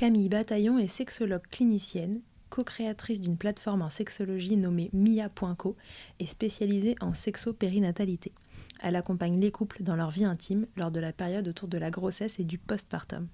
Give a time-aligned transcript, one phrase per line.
[0.00, 5.76] Camille Bataillon est sexologue clinicienne, co-créatrice d'une plateforme en sexologie nommée Mia.co
[6.18, 8.32] et spécialisée en sexo-périnatalité.
[8.80, 11.90] Elle accompagne les couples dans leur vie intime lors de la période autour de la
[11.90, 13.28] grossesse et du postpartum.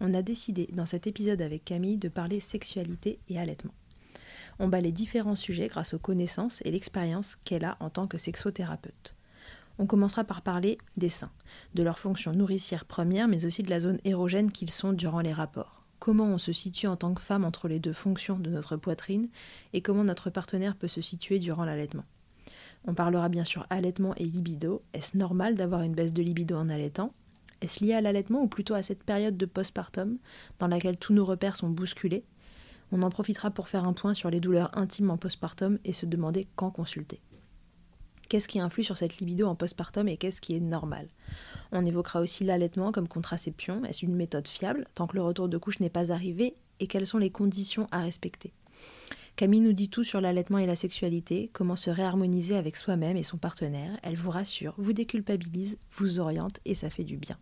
[0.00, 3.72] On a décidé dans cet épisode avec Camille de parler sexualité et allaitement.
[4.58, 8.18] On bat les différents sujets grâce aux connaissances et l'expérience qu'elle a en tant que
[8.18, 9.16] sexothérapeute.
[9.78, 11.32] On commencera par parler des seins,
[11.72, 15.32] de leur fonction nourricière première, mais aussi de la zone érogène qu'ils sont durant les
[15.32, 18.76] rapports comment on se situe en tant que femme entre les deux fonctions de notre
[18.76, 19.28] poitrine
[19.72, 22.04] et comment notre partenaire peut se situer durant l'allaitement.
[22.86, 24.82] On parlera bien sûr allaitement et libido.
[24.92, 27.12] Est-ce normal d'avoir une baisse de libido en allaitant?
[27.60, 30.18] Est-ce lié à l'allaitement ou plutôt à cette période de postpartum
[30.58, 32.24] dans laquelle tous nos repères sont bousculés?
[32.92, 36.06] On en profitera pour faire un point sur les douleurs intimes en postpartum et se
[36.06, 37.20] demander quand consulter.
[38.28, 41.08] Qu'est-ce qui influe sur cette libido en postpartum et qu'est-ce qui est normal?
[41.72, 43.84] On évoquera aussi l'allaitement comme contraception.
[43.84, 47.06] Est-ce une méthode fiable tant que le retour de couche n'est pas arrivé et quelles
[47.06, 48.52] sont les conditions à respecter?
[49.36, 53.22] Camille nous dit tout sur l'allaitement et la sexualité, comment se réharmoniser avec soi-même et
[53.22, 53.90] son partenaire.
[54.02, 57.36] Elle vous rassure, vous déculpabilise, vous oriente et ça fait du bien.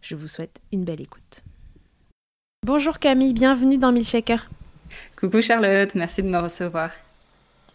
[0.00, 1.42] Je vous souhaite une belle écoute.
[2.64, 4.48] Bonjour Camille, bienvenue dans Milkshaker.
[5.16, 6.90] Coucou Charlotte, merci de me recevoir.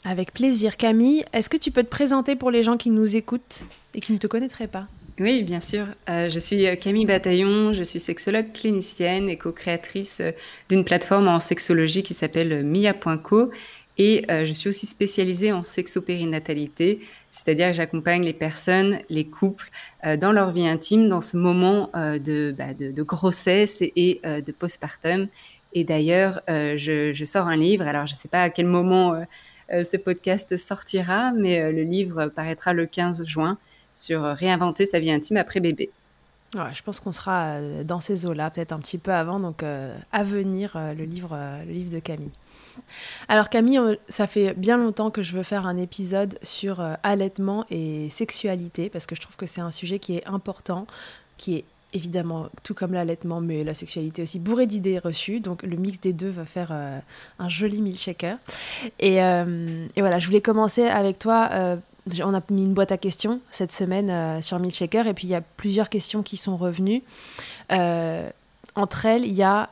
[0.06, 0.78] Avec plaisir.
[0.78, 4.14] Camille, est-ce que tu peux te présenter pour les gens qui nous écoutent et qui
[4.14, 4.88] ne te connaîtraient pas?
[5.20, 5.86] Oui, bien sûr.
[6.10, 10.32] Euh, je suis Camille Bataillon, je suis sexologue clinicienne et co-créatrice euh,
[10.70, 13.52] d'une plateforme en sexologie qui s'appelle mia.co
[13.98, 17.02] et euh, je suis aussi spécialisée en sexopérinatalité,
[17.32, 19.70] c'est-à-dire que j'accompagne les personnes, les couples
[20.22, 25.28] dans leur vie intime dans ce moment de, bah, de, grossesse et de postpartum.
[25.74, 29.22] Et d'ailleurs, je, sors un livre, alors je ne sais pas à quel moment
[29.70, 33.58] ce podcast sortira, mais le livre paraîtra le 15 juin
[34.00, 35.90] sur réinventer sa vie intime après bébé.
[36.54, 39.96] je pense qu'on sera euh, dans ces eaux-là, peut-être un petit peu avant, donc euh,
[40.12, 42.32] à venir euh, le, livre, le livre de Camille.
[43.28, 48.08] Alors Camille, ça fait bien longtemps que je veux faire un épisode sur allaitement et
[48.10, 50.88] sexualité, parce que je trouve que c'est un sujet qui est important,
[51.36, 55.42] qui est évidemment, tout comme l'allaitement, mais la sexualité aussi, bourré d'idées reçues.
[55.42, 58.38] Donc le mix des deux va faire un joli milkshaker.
[59.00, 61.50] Et, et, voilà, je voulais commencer avec toi
[62.24, 65.32] on a mis une boîte à questions cette semaine euh, sur Milkshaker et puis il
[65.32, 67.04] y a plusieurs questions qui sont revenues.
[67.72, 68.30] Euh,
[68.76, 69.70] entre elles, il y a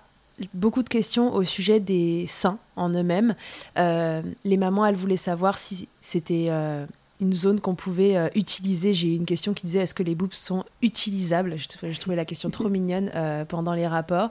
[0.54, 3.36] beaucoup de questions au sujet des seins en eux-mêmes.
[3.78, 6.50] Euh, les mamans, elles voulaient savoir si c'était
[7.20, 8.94] une zone qu'on pouvait euh, utiliser.
[8.94, 11.56] J'ai eu une question qui disait est-ce que les boobs sont utilisables?
[11.58, 14.30] Je trouvais la question trop mignonne euh, pendant les rapports.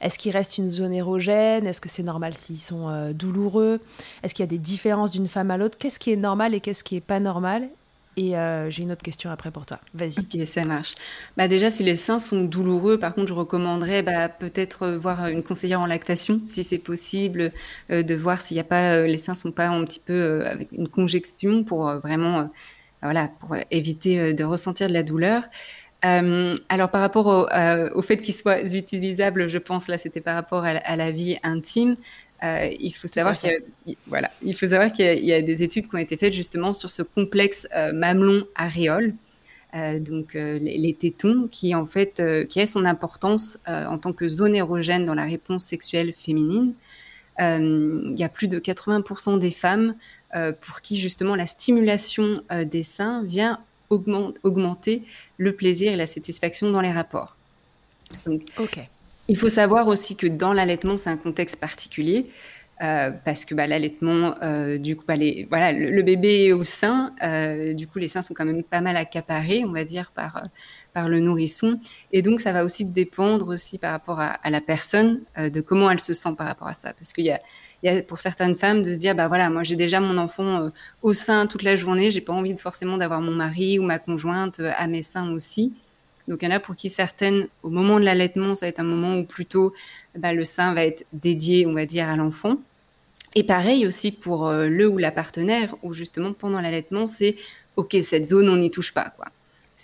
[0.00, 1.66] Est-ce qu'il reste une zone érogène?
[1.66, 3.80] Est-ce que c'est normal s'ils sont euh, douloureux?
[4.22, 5.78] Est-ce qu'il y a des différences d'une femme à l'autre?
[5.78, 7.68] Qu'est-ce qui est normal et qu'est-ce qui est pas normal?
[8.18, 9.78] Et euh, j'ai une autre question après pour toi.
[9.94, 10.18] Vas-y.
[10.18, 10.96] Ok, ça marche.
[11.36, 15.44] Bah déjà, si les seins sont douloureux, par contre, je recommanderais bah, peut-être voir une
[15.44, 17.52] conseillère en lactation, si c'est possible,
[17.92, 20.44] euh, de voir s'il n'y a pas euh, les seins sont pas un petit peu
[20.44, 22.50] avec une congestion pour vraiment,
[23.02, 25.44] voilà, pour éviter de ressentir de la douleur.
[26.02, 27.26] alors par rapport
[27.94, 31.94] au, fait qu'ils soient utilisables, je pense là c'était par rapport à, la vie intime.
[32.44, 33.50] Euh, il faut savoir qu'il
[33.86, 36.32] y, a, voilà, il faut savoir qu'il y, a des études qui ont été faites
[36.32, 39.14] justement sur ce complexe euh, mamelon-aréole,
[39.74, 44.28] euh, donc les, les, tétons, qui en fait, qui a son importance en tant que
[44.28, 46.74] zone érogène dans la réponse sexuelle féminine.
[47.38, 49.94] il y a plus de 80% des femmes
[50.60, 53.58] pour qui justement la stimulation des seins vient
[53.90, 55.02] augmenter
[55.38, 57.36] le plaisir et la satisfaction dans les rapports.
[58.26, 58.80] Donc, ok.
[59.28, 62.30] Il faut savoir aussi que dans l'allaitement, c'est un contexte particulier.
[62.80, 67.72] Euh, parce que bah, l'allaitement, euh, du coup, bah, le, bébé est au sein, euh,
[67.74, 70.44] du coup, les seins sont quand même pas mal accaparés, on va dire, par,
[70.94, 71.80] par le nourrisson.
[72.12, 75.98] Et donc, ça va aussi dépendre aussi par rapport à, la personne, de comment elle
[75.98, 76.92] se sent par rapport à ça.
[76.92, 77.40] Parce qu'il y a,
[77.82, 80.70] y a pour certaines femmes de se dire, bah voilà, moi j'ai déjà mon enfant
[81.02, 83.98] au sein toute la journée, j'ai pas envie de forcément d'avoir mon mari ou ma
[83.98, 85.72] conjointe à mes seins aussi.
[86.28, 88.80] Donc il y en a pour qui certaines, au moment de l'allaitement, ça va être
[88.80, 89.72] un moment où plutôt
[90.16, 92.58] bah, le sein va être dédié, on va dire, à l'enfant.
[93.34, 97.36] Et pareil aussi pour euh, le ou la partenaire, où justement pendant l'allaitement, c'est
[97.76, 99.12] ok, cette zone, on n'y touche pas.
[99.16, 99.26] Quoi.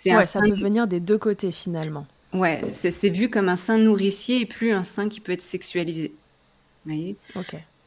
[0.05, 2.05] Ouais, ça peut venir des deux côtés finalement.
[2.33, 6.13] Ouais, c'est vu comme un sein nourricier et plus un sein qui peut être sexualisé.
[6.85, 7.15] Vous voyez?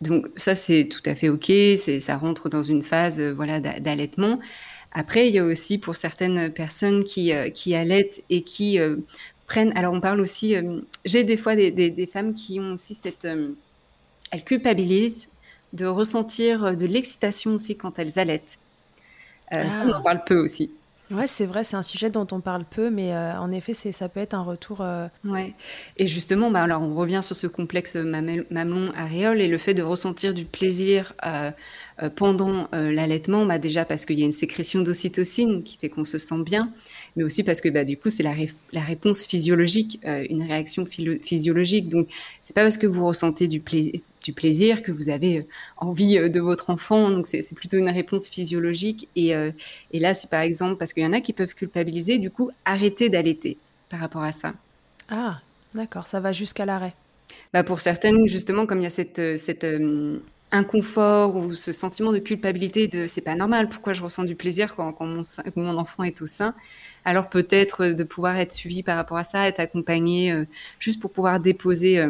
[0.00, 1.52] Donc ça c'est tout à fait ok,
[2.00, 4.38] ça rentre dans une phase euh, voilà d'allaitement.
[4.92, 8.96] Après, il y a aussi pour certaines personnes qui, euh, qui allaitent et qui euh,
[9.46, 9.76] prennent.
[9.76, 10.56] Alors, on parle aussi.
[10.56, 13.26] Euh, j'ai des fois des, des, des, femmes qui ont aussi cette.
[14.30, 15.28] elles culpabilisent
[15.74, 18.58] de ressentir de l'excitation aussi quand elles allaitent.
[19.50, 19.68] Ah.
[19.68, 20.70] Ça, on en parle peu aussi.
[21.10, 23.92] Ouais, c'est vrai, c'est un sujet dont on parle peu, mais euh, en effet, c'est,
[23.92, 24.82] ça peut être un retour.
[24.82, 25.08] Euh...
[25.24, 25.54] Ouais.
[25.96, 29.82] Et justement, bah, alors on revient sur ce complexe mamelon aréole et le fait de
[29.82, 31.50] ressentir du plaisir euh,
[32.16, 36.18] pendant l'allaitement, bah, déjà parce qu'il y a une sécrétion d'ocytocine qui fait qu'on se
[36.18, 36.72] sent bien,
[37.18, 40.44] mais aussi parce que bah, du coup, c'est la, ré la, réponse physiologique, euh, une
[40.44, 41.88] réaction physiologique.
[41.88, 42.08] Donc,
[42.40, 43.80] c'est pas parce que vous ressentez du, pla
[44.22, 45.46] du plaisir que vous avez
[45.76, 47.10] envie de votre enfant.
[47.10, 49.08] Donc, c'est plutôt une réponse physiologique.
[49.16, 52.18] Et, et là, c'est par exemple parce que il y en a qui peuvent culpabiliser,
[52.18, 53.58] du coup, arrêter d'allaiter
[53.88, 54.54] par rapport à ça.
[55.10, 55.40] Ah,
[55.74, 56.94] d'accord, ça va jusqu'à l'arrêt.
[57.52, 60.18] Bah pour certaines, justement, comme il y a cette, euh, cette euh,
[60.50, 64.74] inconfort ou ce sentiment de culpabilité de c'est pas normal, pourquoi je ressens du plaisir
[64.76, 65.22] quand, quand mon,
[65.56, 66.54] mon, enfant est au sein,
[67.08, 70.44] alors peut-être de pouvoir être suivi par rapport à ça, être accompagné euh,
[70.78, 72.04] juste pour pouvoir déposer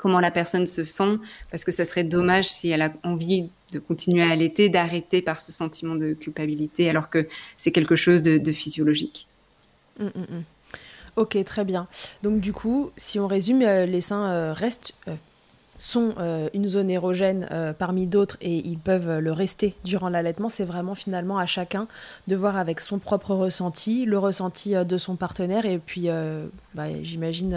[0.00, 1.18] comment la personne se sent,
[1.50, 5.40] parce que ça serait dommage si elle a envie de continuer à allaiter, d'arrêter par
[5.40, 9.26] ce sentiment de culpabilité, alors que c'est quelque chose de, physiologique.
[9.98, 10.42] Mmh, mmh, mmh.
[11.16, 11.86] Ok, très bien.
[12.22, 15.14] Donc du coup, si on résume, euh, les seins euh, restent, euh,
[15.80, 16.14] sont
[16.54, 20.48] une zone érogène parmi d'autres et ils peuvent le rester durant l'allaitement.
[20.48, 21.88] C'est vraiment finalement à chacun
[22.28, 26.08] de voir avec son propre ressenti, le ressenti de son partenaire et puis,
[26.74, 27.54] bah, j'imagine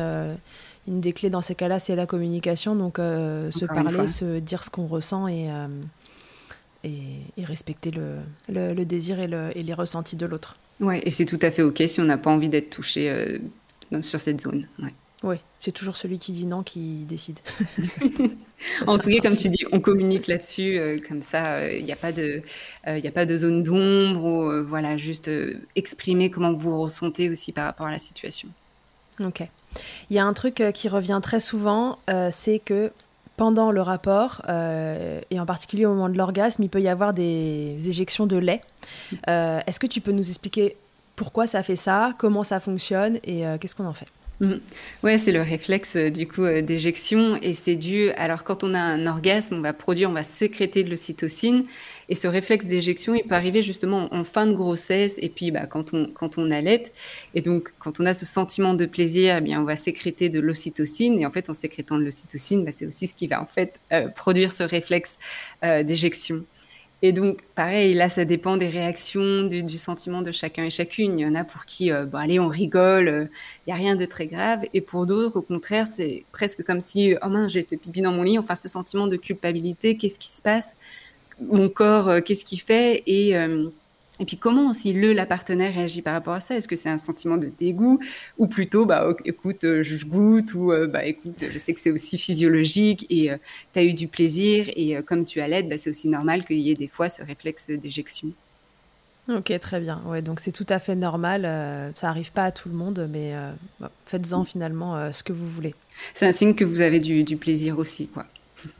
[0.88, 2.75] une des clés dans ces cas-là, c'est la communication.
[2.75, 5.50] Donc, se parler, se dire ce qu'on ressent et,
[6.84, 10.58] et, respecter le, le, désir et, le, et, les ressentis de l'autre.
[10.80, 13.38] Ouais, et c'est tout à fait OK si on n'a pas envie d'être touché euh,
[14.01, 14.68] sur cette zone.
[14.82, 14.94] Ouais.
[15.24, 17.39] Oui, c'est toujours celui qui dit non qui décide.
[18.88, 21.92] en tout cas, comme tu dis, on communique là-dessus, euh, comme ça, il euh, n'y
[21.92, 22.42] a, pas de,
[22.88, 25.32] il a pas de zone d'ombre, ou voilà, juste
[25.75, 28.50] exprimer comment vous vous ressentez aussi par rapport à la situation.
[29.20, 29.44] Ok.
[30.10, 31.98] Il y a un truc qui revient très souvent,
[32.32, 32.92] c'est que
[33.38, 37.13] pendant le rapport, euh, et en particulier au moment de l'orgasme, il peut y avoir
[37.13, 38.62] des éjections de lait.
[39.27, 40.77] Euh, est-ce que tu peux nous expliquer
[41.15, 44.08] pourquoi ça fait ça, comment ça fonctionne et euh, qu'est-ce qu'on en fait?
[44.40, 44.62] Mhm.
[45.04, 48.10] Ouais, c'est le réflexe euh, du coup euh, d'éjection et c'est dû.
[48.12, 51.66] Alors quand on a un orgasme, on va produire, on va sécréter de l'ocytocine
[52.10, 55.68] et ce réflexe d'éjection, il peut arriver justement en fin de grossesse et puis bah,
[55.68, 56.92] quand on quand on allait
[57.36, 60.40] et donc quand on a ce sentiment de plaisir, eh bien on va sécréter de
[60.40, 63.46] l'ocytocine et en fait en sécrétant de l'ocytocine, bah, c'est aussi ce qui va en
[63.46, 65.20] fait euh, produire ce réflexe
[65.62, 66.44] d'éjection.
[67.06, 71.20] Et donc, pareil, là, ça dépend des réactions, du, sentiment de chacun et chacune.
[71.20, 73.26] Il y en a pour qui, euh, bon, allez, on rigole, il euh,
[73.68, 74.62] n'y a rien de très grave.
[74.74, 78.24] Et pour d'autres, au contraire, c'est presque comme si, oh mince, j'ai pipi dans mon
[78.24, 78.40] lit.
[78.40, 80.78] Enfin, ce sentiment de culpabilité, qu'est-ce qui se passe?
[81.42, 83.04] Mon corps, euh, qu'est-ce qu'il fait?
[83.06, 83.36] Et
[84.24, 86.56] et puis comment aussi le, la partenaire réagit par rapport à ça?
[86.56, 88.00] Est-ce que c'est un sentiment de dégoût?
[88.38, 91.92] Ou plutôt, bah écoute, euh, je goûte ou euh, bah écoute, je sais que c'est
[91.92, 93.38] aussi physiologique et euh,
[93.74, 96.60] tu as eu du plaisir et comme tu as l'aide, bah, c'est aussi normal qu'il
[96.60, 98.30] y ait des fois ce réflexe d'éjection.
[99.27, 100.01] Ok, très bien.
[100.06, 101.42] Ouais, donc c'est tout à fait normal.
[101.98, 103.34] ça arrive pas à tout le monde, mais
[104.06, 104.46] faites-en mm.
[104.46, 105.75] finalement ce que vous voulez.
[106.13, 108.25] C'est un signe que vous avez du, du plaisir aussi, quoi.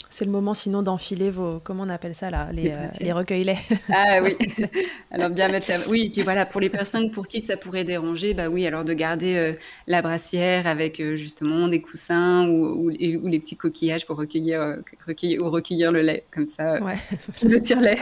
[0.10, 3.56] C'est le moment sinon d'enfiler vos, comment on appelle ça là, les, les, euh, recueils
[3.90, 4.38] Ah oui.
[5.12, 7.84] alors bien mettre la, oui, et puis voilà, pour les personnes pour qui ça pourrait
[7.84, 9.54] déranger, bah oui, alors de garder euh,
[9.88, 15.42] la brassière avec euh, justement des coussins ou, ou, les petits coquillages pour recueillir, recueillir
[15.42, 16.82] ou recueillir le lait, comme ça.
[16.82, 16.98] Ouais.
[17.44, 17.98] Le tire-lait.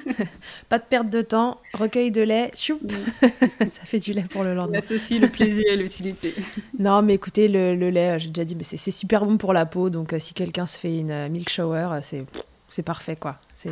[0.70, 3.66] Pas de perte de temps, recueil de lait, choup, mm.
[3.70, 4.76] ça fait du lait pour le lendemain.
[4.76, 6.34] On associe le plaisir et l'utilité.
[6.78, 9.66] Non, mais écoutez, le, le lait, j'ai déjà dit, mais c'est super bon pour la
[9.66, 13.38] peau, donc si quelqu'un se fait une euh, milk shower, c'est parfait quoi.
[13.54, 13.70] C'est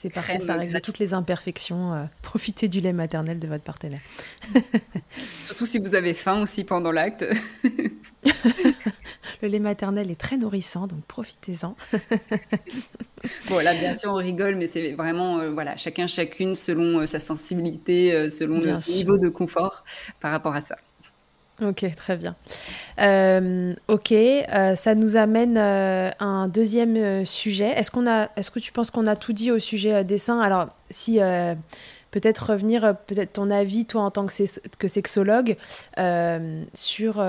[0.00, 1.92] c'est parfait, ça règle toutes les imperfections.
[1.92, 3.98] Euh, profitez du lait maternel de votre partenaire.
[5.46, 7.24] Surtout si vous avez faim aussi pendant l'acte.
[9.42, 11.74] le lait maternel est très nourrissant, donc profitez-en.
[13.48, 17.18] bon, là, bien sûr, on rigole, mais c'est vraiment, euh, voilà, chacun, chacune, selon sa
[17.18, 19.82] sensibilité, selon son niveau de confort
[20.20, 20.76] par rapport à ça.
[21.60, 22.36] Ok, très bien.
[23.00, 27.70] Euh, ok, euh, ça nous amène euh, à un deuxième sujet.
[27.70, 30.40] Est-ce qu'on a, est-ce que tu penses qu'on a tout dit au sujet des seins
[30.40, 31.18] Alors, si
[32.10, 34.32] peut-être revenir, peut-être ton avis, toi en tant que,
[34.78, 35.56] que sexologue,
[36.74, 37.24] sur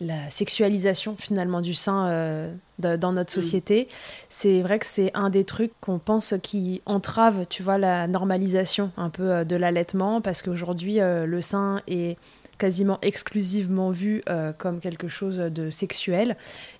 [0.00, 2.48] la sexualisation finalement du sein
[2.78, 3.88] dans notre société.
[4.30, 8.90] C'est vrai que c'est un des trucs qu'on pense qui entrave, tu vois, la normalisation
[8.96, 12.16] un peu de l'allaitement, parce qu'aujourd'hui le sein est
[12.58, 16.36] quasiment exclusivement vu euh, comme quelque chose de sexuel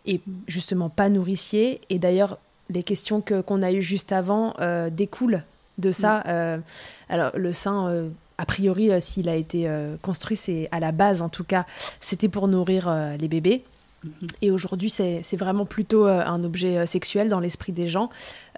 [0.06, 1.80] et justement pas nourricier.
[1.90, 2.38] Et d'ailleurs,
[2.70, 5.42] les questions que, qu'on a eues juste avant euh, découlent
[5.78, 6.18] de ça.
[6.18, 6.22] Mm.
[6.26, 6.58] Euh,
[7.08, 9.70] alors, le sein, a priori, s'il a été
[10.02, 11.66] construit, c'est à la base en tout cas,
[12.00, 13.62] c'était pour nourrir les bébés.
[14.42, 18.10] Et aujourd'hui, c'est vraiment plutôt euh, un objet euh, sexuel dans l'esprit des gens.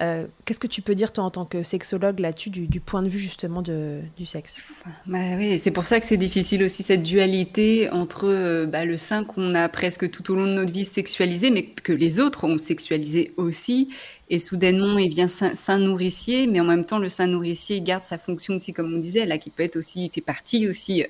[0.03, 3.09] Euh, qu'est-ce que tu peux dire, toi, en tant que sexologue, là-dessus, du, point de
[3.09, 4.63] vue justement du sexe?
[5.07, 9.25] Bah Oui, c'est pour ça que c'est difficile aussi cette dualité entre bah, le sein
[9.25, 12.59] qu'on a presque tout au long de notre vie sexualisé, mais que les autres ont
[12.59, 13.89] sexualisé aussi.
[14.29, 18.19] Et soudainement, il vient sein, nourricier, mais en même temps, le sein nourricier garde sa
[18.19, 21.05] fonction aussi, comme on disait, là, qui peut être aussi, il fait partie aussi,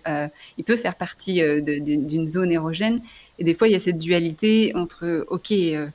[0.59, 3.01] il peut faire partie d'une zone érogène.
[3.39, 5.89] Et des fois, il y a cette dualité entre, OK, euh,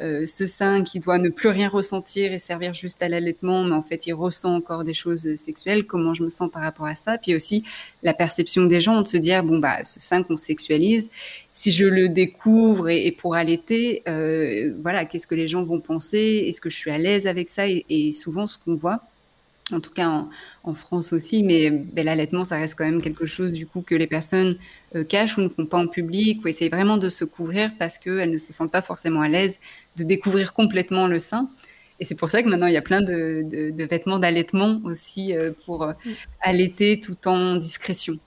[0.00, 3.74] euh, ce sein qui doit ne plus rien ressentir et servir juste à l'allaitement, mais
[3.74, 5.86] en fait, il ressent encore des choses sexuelles.
[5.86, 7.18] Comment je me sens par rapport à ça?
[7.18, 7.64] Puis aussi,
[8.02, 11.10] la perception des gens de se dire, bon, bah, ce sein qu'on sexualise,
[11.52, 16.44] si je le découvre et, pour allaiter, euh, voilà, qu'est-ce que les gens vont penser?
[16.46, 17.68] Est-ce que je suis à l'aise avec ça?
[17.68, 19.00] Et, et souvent, ce qu'on voit,
[19.72, 20.26] en tout cas
[20.62, 23.94] en, France aussi, mais ben, l'allaitement, ça reste quand même quelque chose du coup que
[23.94, 24.58] les personnes
[24.94, 27.96] euh, cachent ou ne font pas en public ou essayent vraiment de se couvrir parce
[27.96, 29.60] qu'elles ne se sentent pas forcément à l'aise
[29.96, 31.48] de découvrir complètement le sein.
[32.00, 35.52] Et c'est pour ça que maintenant, il y a plein de, vêtements d'allaitement aussi euh,
[35.64, 35.92] pour euh,
[36.40, 38.18] allaiter tout en discrétion.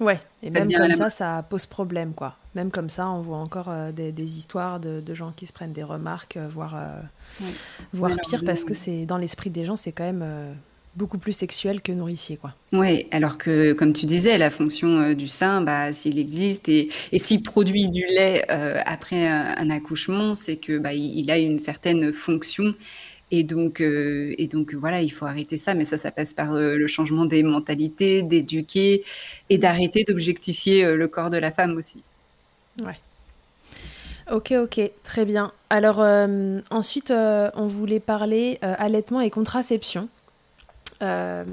[0.00, 2.36] Ouais, et même comme ça, ça pose problème, quoi.
[2.54, 6.38] Même comme ça, on voit encore des, histoires de, gens qui se prennent des remarques,
[6.48, 6.76] voire,
[7.92, 10.56] voire pire, parce que c'est dans l'esprit des gens, c'est quand même
[10.96, 12.54] beaucoup plus sexuel que nourricier, quoi.
[12.72, 16.90] Oui, alors que, comme tu disais, la fonction euh, du sein, bah, s'il existe et,
[17.12, 21.58] et s'il produit du lait euh, après un, accouchement, c'est que bah, il, a une
[21.58, 22.74] certaine fonction.
[23.30, 25.72] Et donc, euh, et donc, voilà, il faut arrêter ça.
[25.72, 29.04] Mais ça, ça passe par le changement des mentalités, d'éduquer
[29.48, 32.02] et d'arrêter d'objectifier le corps de la femme aussi.
[32.82, 32.98] Ouais.
[34.30, 35.52] Ok, ok, très bien.
[35.70, 36.00] Alors
[36.70, 40.10] ensuite, on voulait parler allaitement et contraception.
[41.02, 41.44] Euh,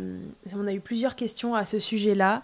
[0.55, 2.43] on a eu plusieurs questions à ce sujet-là,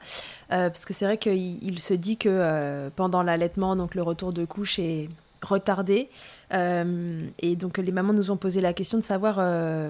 [0.51, 4.33] euh, parce que c'est vrai qu'il se dit que euh, pendant l'allaitement, donc le retour
[4.33, 5.09] de couche est
[5.41, 6.09] retardé.
[6.51, 9.35] et donc les mamans nous ont posé la question de savoir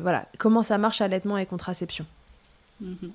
[0.02, 2.06] voilà, comment ça marche allaitement et contraception.
[2.84, 3.10] Mm-hmm.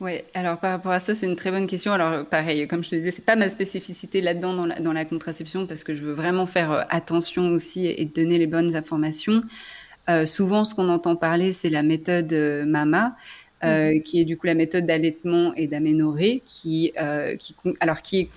[0.00, 1.92] Oui, alors par rapport à ça, c'est une très bonne question.
[1.92, 5.84] Alors pareil, comme je te disais, c'est pas ma spécificité là-dedans dans la, contraception parce
[5.84, 9.42] que je veux vraiment faire attention aussi et donner les bonnes informations.
[10.08, 13.16] Euh, souvent, ce qu'on entend parler, c'est la méthode euh, MAMA,
[13.64, 14.02] euh, mhm.
[14.02, 16.92] qui est du coup la méthode d'allaitement et d'aménorrhée, qui,
[17.38, 18.28] qui, alors qui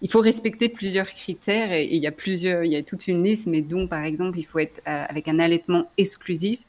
[0.00, 3.24] il faut respecter plusieurs critères et, il y a plusieurs, il y a toute une
[3.24, 6.60] liste, mais dont par exemple, il faut être avec un allaitement exclusif,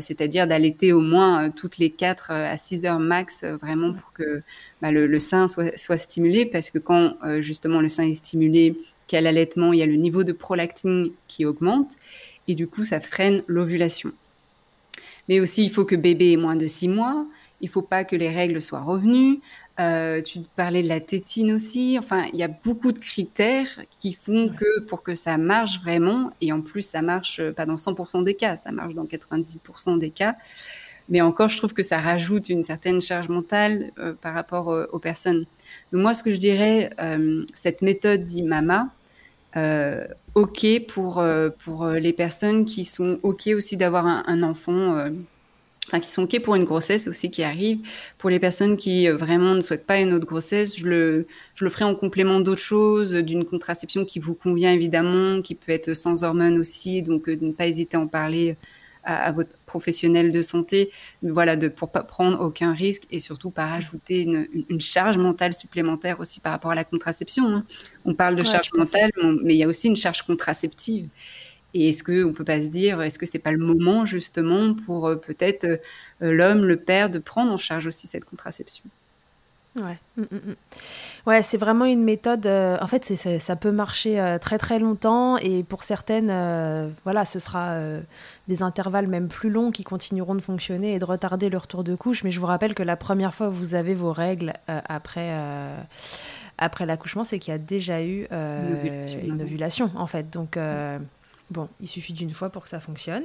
[0.00, 4.42] c'est-à-dire d'allaiter au moins toutes les 4 à 6 heures max, vraiment pour que
[4.80, 8.74] bah, le, le, sein soit, soit, stimulé, parce que quand justement le sein est stimulé,
[9.06, 11.90] qu'il y a l'allaitement, il y a le niveau de prolactine qui augmente
[12.48, 14.12] et du coup, ça freine l'ovulation.
[15.28, 17.26] Mais aussi, il faut que bébé ait moins de six mois.
[17.60, 19.40] Il faut pas que les règles soient revenues.
[19.80, 21.96] Euh, tu parlais de la tétine aussi.
[21.98, 26.30] Enfin, il y a beaucoup de critères qui font que pour que ça marche vraiment,
[26.40, 30.10] et en plus, ça marche pas dans 100% des cas, ça marche dans 90% des
[30.10, 30.36] cas.
[31.08, 34.86] Mais encore, je trouve que ça rajoute une certaine charge mentale euh, par rapport euh,
[34.92, 35.44] aux personnes.
[35.92, 36.90] Donc moi, ce que je dirais,
[37.54, 38.90] cette méthode d'IMAMA,
[39.56, 45.06] euh, OK pour, euh, pour euh, les personnes qui sont OK aussi d'avoir un, enfant,
[45.86, 47.78] enfin qui sont OK pour une grossesse aussi qui arrive.
[48.18, 51.70] Pour les personnes qui vraiment ne souhaitent pas une autre grossesse, je le, je le
[51.70, 56.24] ferai en complément d'autres choses, d'une contraception qui vous convient évidemment, qui peut être sans
[56.24, 58.56] hormones aussi, donc de ne pas hésiter à en parler
[59.04, 60.90] à, votre professionnel de santé,
[61.22, 65.54] voilà, de pour pas prendre aucun risque et surtout pas rajouter une, une charge mentale
[65.54, 67.46] supplémentaire aussi par rapport à la contraception.
[67.46, 67.64] Hein.
[68.04, 69.10] On parle de charge mentale,
[69.42, 71.08] mais il y a aussi une charge contraceptive.
[71.74, 74.74] Et est-ce qu'on ne peut pas se dire, est-ce que c'est pas le moment justement
[74.74, 75.78] pour euh, peut-être euh,
[76.20, 78.84] l'homme, le père, de prendre en charge aussi cette contraception?
[79.76, 79.98] Ouais.
[80.16, 80.54] Mm, mm, mm.
[81.26, 82.46] Ouais, c'est vraiment une méthode.
[82.46, 83.04] Euh, en fait,
[83.40, 87.76] ça peut marcher euh, très très longtemps et pour certaines, euh, voilà, ce sera
[88.46, 91.94] des intervalles même plus longs qui continueront de fonctionner et de retarder le retour de
[91.96, 92.22] couche.
[92.22, 95.32] Mais je vous rappelle que la première fois où vous avez vos règles après
[96.56, 100.30] après l'accouchement, c'est qu'il y a déjà eu une ovulation, en fait.
[100.30, 100.56] Donc
[101.50, 103.24] bon, il suffit d'une fois pour que ça fonctionne.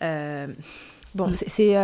[0.00, 1.76] bon, c'est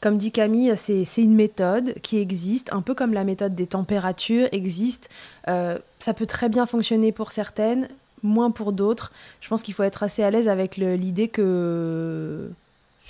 [0.00, 4.48] comme dit Camille, c'est une méthode qui existe, un peu comme la méthode des températures
[4.50, 5.10] existe.
[5.48, 7.88] Euh, ça peut très bien fonctionner pour certaines,
[8.22, 9.12] moins pour d'autres.
[9.40, 12.50] Je pense qu'il faut être assez à l'aise avec l'idée que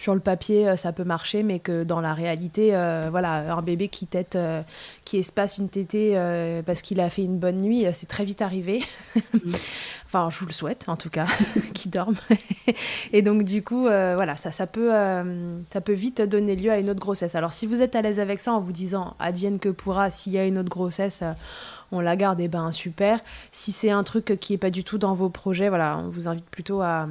[0.00, 3.62] sur le papier euh, ça peut marcher, mais que dans la réalité, euh, voilà, un
[3.62, 4.38] bébé qui tête,
[5.04, 6.14] qui espace une tétée
[6.64, 8.82] parce qu'il a fait une bonne nuit, c'est très vite arrivé.
[9.34, 9.52] Mm.
[10.12, 11.26] Enfin, je vous le souhaite, en tout cas,
[11.72, 12.16] qu'ils dorment.
[13.12, 16.72] et donc, du coup, euh, voilà, ça, ça, peut, euh, ça peut vite donner lieu
[16.72, 17.36] à une autre grossesse.
[17.36, 20.32] Alors, si vous êtes à l'aise avec ça en vous disant advienne que pourra, s'il
[20.32, 21.30] y a une autre grossesse, euh,
[21.92, 23.20] on la garde, et eh ben super.
[23.52, 26.26] Si c'est un truc qui est pas du tout dans vos projets, voilà, on vous
[26.26, 27.06] invite plutôt à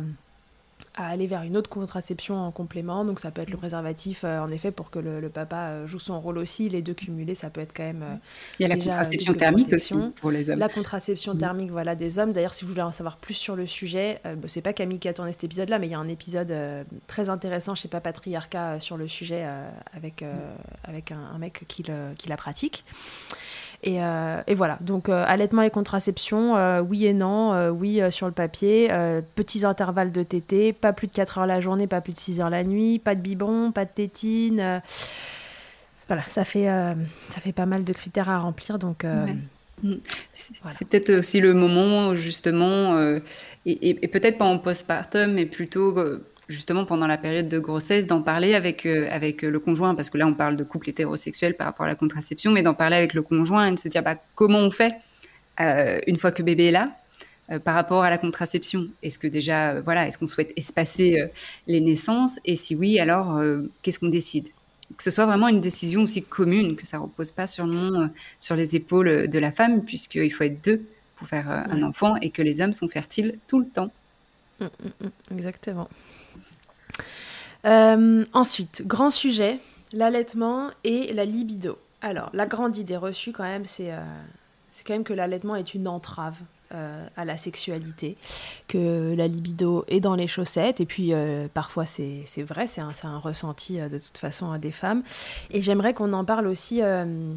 [1.00, 3.06] à aller vers une autre contraception en complément.
[3.06, 6.00] Donc ça peut être le préservatif, euh, en effet, pour que le, papa euh, joue
[6.00, 6.68] son rôle aussi.
[6.68, 8.04] Les deux cumulés, ça peut être quand même.
[8.04, 8.16] Euh,
[8.60, 10.60] Il y a la contraception thermique aussi pour les hommes.
[10.60, 11.38] La contraception mm.
[11.38, 12.34] thermique, voilà, des hommes.
[12.34, 15.08] D'ailleurs, si vous voulez en savoir plus sur le sujet, bah, c'est pas Camille qui
[15.08, 16.54] a tourné cet épisode-là, mais il y a un épisode
[17.08, 19.46] très intéressant chez Papatriarcat sur le sujet
[19.94, 20.26] avec,
[20.84, 22.84] avec un, mec qui, le, qui la pratique.
[23.88, 28.34] Euh, et, voilà, donc euh, allaitement et contraception, euh, oui et non, oui sur le
[28.34, 28.90] papier,
[29.36, 32.42] petits intervalles de tétée, pas plus de 4 heures la journée, pas plus de 6
[32.42, 34.82] heures la nuit, pas de biberon, pas de tétine.
[36.08, 39.04] voilà, ça fait, ça fait pas mal de critères à remplir, donc...
[39.82, 39.96] Mm.
[40.36, 43.00] C'est peut-être aussi le moment justement,
[43.66, 45.96] et, et peut-être pas en postpartum, mais plutôt
[46.50, 50.28] justement pendant la période de grossesse d'en parler avec avec le conjoint parce que là
[50.28, 53.22] on parle de couple hétérosexuel par rapport à la contraception mais d'en parler avec le
[53.22, 54.96] conjoint et de se dire bah comment on fait
[55.60, 56.92] une fois que bébé est là
[57.66, 58.88] par rapport à la contraception?
[59.04, 61.30] Est-ce que déjà, voilà, est-ce qu'on souhaite espacer
[61.68, 62.40] les naissances?
[62.46, 63.42] Et si oui, alors
[63.82, 64.48] qu'est-ce qu'on décide?
[64.98, 68.08] Que ce soit vraiment une décision aussi commune, que ça repose pas euh,
[68.40, 70.82] sur les épaules de la femme, puisqu'il faut être deux
[71.16, 73.92] pour faire euh, un enfant et que les hommes sont fertiles tout le temps.
[74.60, 75.38] Mmh, mmh, mmh.
[75.38, 75.90] exactement.
[77.66, 79.60] Euh, ensuite, grand sujet,
[79.92, 81.78] l'allaitement et la libido.
[82.02, 83.92] Alors, la grande idée reçue quand même, c'est
[84.72, 86.38] c'est quand même que l'allaitement est une entrave
[86.72, 88.16] euh, à la sexualité,
[88.68, 92.92] que la libido est dans les chaussettes, et puis euh, parfois c'est vrai, c'est un,
[93.06, 95.02] un, ressenti euh, de toute façon à des femmes.
[95.50, 96.82] Et j'aimerais qu'on en parle aussi,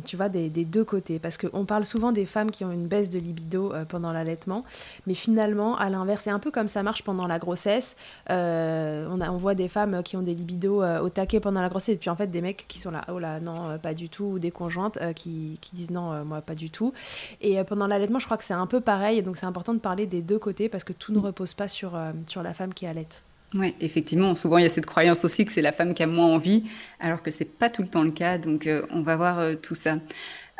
[0.04, 3.08] tu vois, des, deux côtés, parce qu'on parle souvent des femmes qui ont une baisse
[3.08, 4.64] de libido pendant l'allaitement,
[5.06, 7.96] mais finalement, à l'inverse, c'est un peu comme ça marche pendant la grossesse.
[8.28, 12.10] on voit des femmes qui ont des libidos au taquet pendant la grossesse, et puis
[12.10, 14.50] en fait des mecs qui sont là, oh là, non, pas du tout, ou des
[14.50, 16.92] conjointes qui, qui disent non, moi pas du tout.
[17.40, 20.06] Et pendant l'allaitement, je crois que c'est un peu pareil donc c'est important de parler
[20.06, 22.86] des deux côtés parce que tout ne repose pas sur, euh, sur la femme qui
[22.86, 23.08] allait.
[23.54, 24.34] Oui, effectivement.
[24.34, 26.64] Souvent, il y a cette croyance aussi que c'est la femme qui a moins envie,
[27.00, 28.38] alors que c'est pas tout le temps le cas.
[28.38, 29.98] Donc, euh, on va voir euh, tout ça.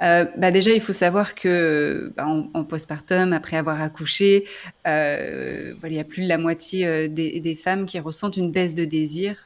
[0.01, 4.44] bah déjà, il faut savoir que bah, en, postpartum, après avoir accouché,
[4.85, 8.85] il y a plus de la moitié des, des, femmes qui ressentent une baisse de
[8.85, 9.37] désir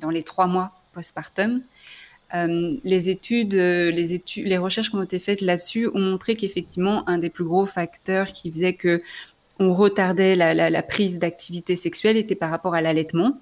[0.00, 1.62] dans les trois mois postpartum.
[2.34, 6.36] Euh, les études, euh, les études, les recherches qui ont été faites là-dessus ont montré
[6.36, 9.02] qu'effectivement un des plus gros facteurs qui faisait que
[9.58, 13.38] on retardait la, prise d'activité sexuelle était par rapport à l'allaitement.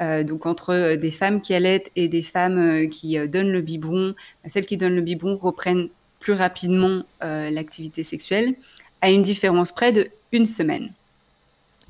[0.00, 4.48] Euh, donc entre des femmes qui allaitent et des femmes qui donnent le biberon, bah,
[4.48, 5.88] celles qui donnent le biberon reprennent
[6.20, 8.54] plus rapidement l'activité sexuelle,
[9.02, 10.90] à une différence près de une semaine.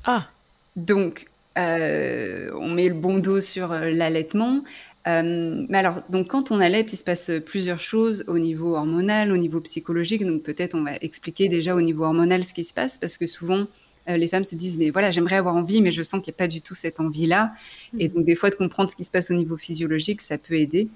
[0.03, 0.27] Ah.
[0.75, 4.63] Donc on met le bon dos sur l'allaitement.
[5.07, 9.31] Euh, mais alors, donc quand on allait, il se passe plusieurs choses au niveau hormonal,
[9.31, 10.25] au niveau psychologique.
[10.25, 13.27] Donc peut-être on va expliquer déjà au niveau hormonal ce qui se passe, parce que
[13.27, 13.67] souvent
[14.09, 16.35] euh, les femmes se disent mais voilà j'aimerais avoir envie, mais je sens qu'il n'y
[16.35, 17.53] a pas du tout cette envie-là.
[17.99, 20.55] Et donc des fois de comprendre ce qui se passe au niveau physiologique, ça peut
[20.55, 20.87] aider.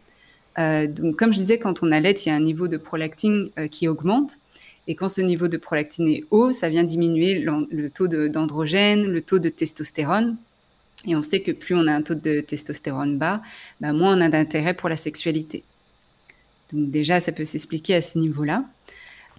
[0.57, 3.49] Euh, donc comme je disais, quand on allait, il y a un niveau de prolactine
[3.71, 4.37] qui augmente.
[4.89, 9.21] Et quand ce niveau de prolactine est haut, ça vient diminuer le taux d'androgène, le
[9.21, 10.37] taux de testostérone.
[11.05, 13.41] Et on sait que plus on a un taux de testostérone bas,
[13.79, 15.63] bah, moins on a d'intérêt pour la sexualité.
[16.73, 18.65] Donc déjà, ça peut s'expliquer à ce niveau-là.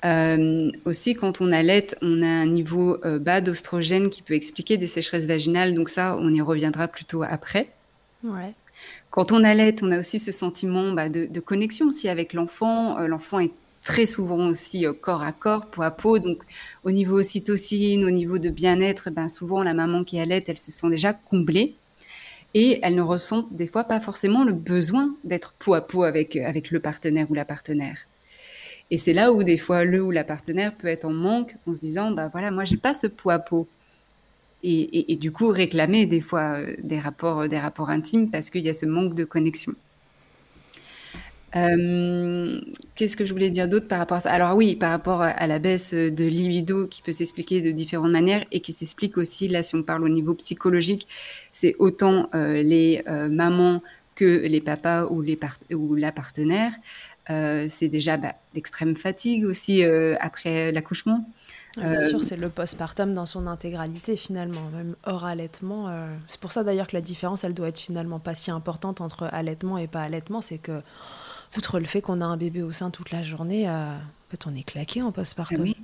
[0.04, 4.76] Euh, aussi, quand on allait, on a un niveau euh, bas d'ostrogène qui peut expliquer
[4.76, 5.74] des sécheresses vaginales.
[5.74, 7.68] Donc ça, on y reviendra plutôt après.
[8.22, 8.54] Ouais.
[9.10, 12.98] Quand on allait, on a aussi ce sentiment bah, de, de, connexion aussi avec l'enfant.
[12.98, 13.52] Euh, l'enfant est
[13.84, 16.18] très souvent aussi euh, corps à corps, peau à peau.
[16.18, 16.42] Donc,
[16.84, 20.70] au niveau ocytocine, au niveau de bien-être, ben, souvent, la maman qui allait, elle se
[20.70, 21.74] sent déjà comblée.
[22.54, 26.36] Et elle ne ressent des fois pas forcément le besoin d'être peau à peau avec,
[26.36, 27.98] euh, avec le partenaire ou la partenaire.
[28.90, 31.74] Et c'est là où des fois le ou la partenaire peut être en manque en
[31.74, 33.68] se disant, bah voilà, moi j'ai pas ce peau à peau.
[34.64, 38.62] Et, et, du coup réclamer des fois euh, des rapports, des rapports intimes parce qu'il
[38.62, 39.72] y a ce manque de connexion.
[41.56, 42.60] Euh,
[42.94, 44.30] qu'est-ce que je voulais dire d'autre par rapport à ça?
[44.30, 48.44] Alors oui, par rapport à la baisse de libido qui peut s'expliquer de différentes manières
[48.52, 51.08] et qui s'explique aussi, là si on parle au niveau psychologique,
[51.52, 53.82] c'est autant euh, les euh, mamans
[54.14, 55.38] que les papas ou, les
[55.72, 56.72] ou la partenaire.
[57.28, 61.24] c'est déjà bah, l'extrême fatigue aussi après l'accouchement.
[61.76, 65.88] Bien sûr, c'est le postpartum dans son intégralité finalement, même hors allaitement.
[66.26, 69.28] C'est pour ça d'ailleurs que la différence, elle doit être finalement pas si importante entre
[69.30, 70.82] allaitement et pas allaitement, c'est que
[71.56, 74.46] outre le fait qu'on a un bébé au sein toute la journée, euh, en fait,
[74.46, 75.62] on est claqué en postpartum.
[75.62, 75.76] Oui.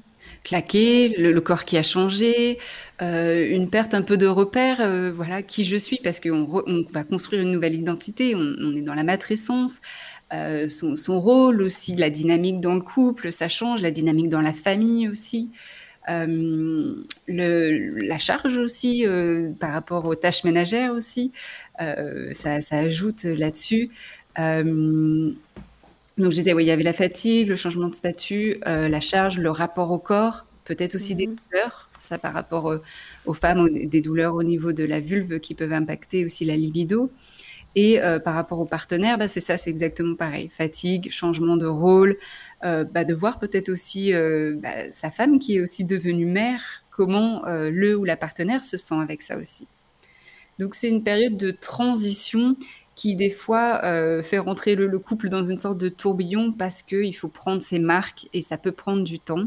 [0.43, 2.59] Claqué, le, corps qui a changé,
[3.03, 6.85] euh, une perte un peu de repère, euh, voilà, qui je suis, parce qu'on on
[6.93, 9.81] va construire une nouvelle identité, on, est dans la matrescence,
[10.33, 14.55] son, son, rôle aussi, la dynamique dans le couple, ça change, la dynamique dans la
[14.55, 15.51] famille aussi.
[16.09, 16.27] la
[18.19, 19.05] charge aussi
[19.61, 21.33] par rapport aux tâches ménagères aussi,
[21.79, 23.91] ça, ajoute là-dessus.
[24.39, 25.33] Euh,
[26.17, 29.01] donc je disais, oui, il y avait la fatigue, le changement de statut, euh, la
[29.01, 31.37] charge, le rapport au corps, peut-être aussi des mhm.
[31.51, 32.83] douleurs, ça par rapport euh,
[33.27, 37.11] aux femmes, des douleurs au niveau de la vulve qui peuvent impacter aussi la libido.
[37.77, 40.49] Et par rapport au partenaire, bah, c'est ça, c'est exactement pareil.
[40.57, 42.17] Fatigue, changement de rôle,
[42.63, 47.97] bah, de voir peut-être aussi bah, sa femme qui est aussi devenue mère, comment le
[47.97, 49.67] ou la partenaire se sent avec ça aussi.
[50.59, 52.57] Donc c'est une période de transition
[52.95, 53.81] qui des fois
[54.23, 58.29] fait rentrer le, couple dans une sorte de tourbillon parce qu'il faut prendre ses marques
[58.33, 59.47] et ça peut prendre du temps.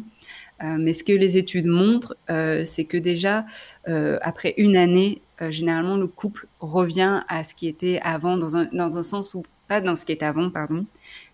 [0.61, 3.45] mais ce que les études montrent, c'est que déjà,
[3.85, 8.97] après une année, généralement, le couple revient à ce qui était avant, dans un, dans
[8.97, 10.85] un sens où, pas dans ce qui était avant, pardon,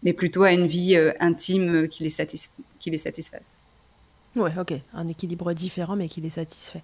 [0.03, 2.13] mais plutôt à une vie intime qui les,
[2.79, 3.57] qui les satisfasse.
[4.35, 4.73] Ouais, ok.
[4.93, 6.81] Un équilibre différent, mais qui les satisfait.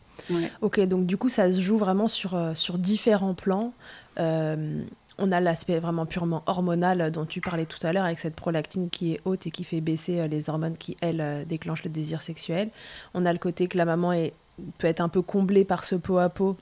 [0.61, 3.73] Ok, donc du coup, ça se joue vraiment sur, euh, sur différents plans.
[4.19, 4.83] Euh,
[5.19, 8.89] on a l'aspect vraiment purement hormonal dont tu parlais tout à l'heure, avec cette prolactine
[8.89, 12.21] qui est haute et qui fait baisser euh, les hormones qui, elles, déclenchent le désir
[12.21, 12.69] sexuel.
[13.13, 14.33] On a le côté que la maman est,
[14.77, 16.57] peut être un peu comblée par ce pot à pot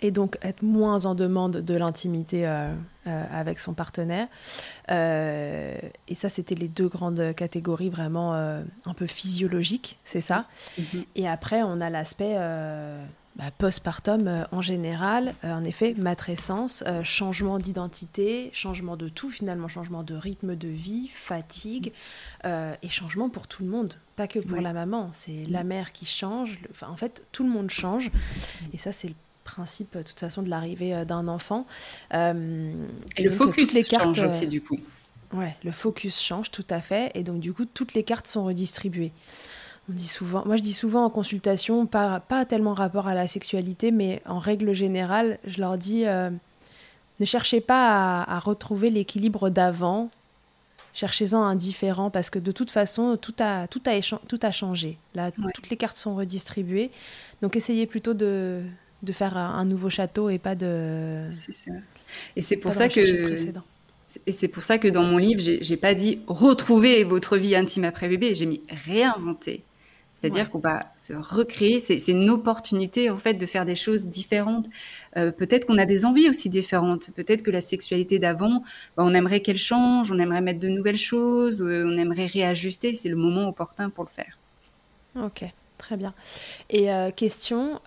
[0.00, 2.72] et donc être moins en demande de l'intimité euh,
[3.06, 4.28] euh, avec son partenaire.
[4.90, 5.76] Euh,
[6.08, 10.46] et ça, c'était les deux grandes catégories vraiment un peu physiologiques, c'est ça.
[10.78, 11.04] Mhm.
[11.14, 12.36] Et après, on a l'aspect
[13.36, 20.14] bah, postpartum en général, en effet, matrescence, changement d'identité, changement de tout finalement, changement de
[20.14, 21.92] rythme de vie, fatigue
[22.44, 25.10] et changement pour tout le monde, pas que pour la maman.
[25.12, 26.58] C'est la mère qui change.
[26.70, 28.10] Enfin, en fait, tout le monde change.
[28.72, 29.14] Et ça, c'est le
[29.46, 31.66] principe de toute façon de l'arrivée euh, d'un enfant.
[32.12, 32.72] Euh,
[33.16, 34.78] et, le focus les cartes, change aussi du coup.
[35.32, 38.44] Ouais, le focus change tout à fait, et donc du coup toutes les cartes sont
[38.44, 39.12] redistribuées.
[39.88, 43.26] On dit souvent, moi je dis souvent en consultation, pas, pas tellement rapport à la
[43.26, 46.30] sexualité, mais en règle générale, je leur dis euh,
[47.20, 50.10] ne cherchez pas à, retrouver l'équilibre d'avant,
[50.92, 54.98] cherchez-en un différent parce que de toute façon tout a, tout a, tout a changé.
[55.14, 56.90] Là, toutes les cartes sont redistribuées,
[57.40, 58.62] donc essayez plutôt de,
[59.04, 61.28] de faire un nouveau château et pas de.
[61.30, 61.72] C'est ça.
[62.34, 63.00] Et c'est pour ça que.
[64.26, 67.84] Et c'est pour ça que dans mon livre, j'ai pas dit retrouver votre vie intime
[67.84, 69.64] après bébé, j'ai mis réinventer.
[70.18, 74.66] C'est-à-dire qu'on va se recréer, c'est une opportunité en fait de faire des choses différentes.
[75.18, 77.10] Euh, peut-être qu'on a des envies aussi différentes.
[77.14, 78.62] Peut-être que la sexualité d'avant,
[78.96, 82.94] bah, on aimerait qu'elle change, on aimerait mettre de nouvelles choses, euh, on aimerait réajuster.
[82.94, 84.38] C'est le moment opportun pour le faire.
[85.22, 85.44] Ok,
[85.76, 86.14] très bien.
[86.70, 87.78] Et euh, question,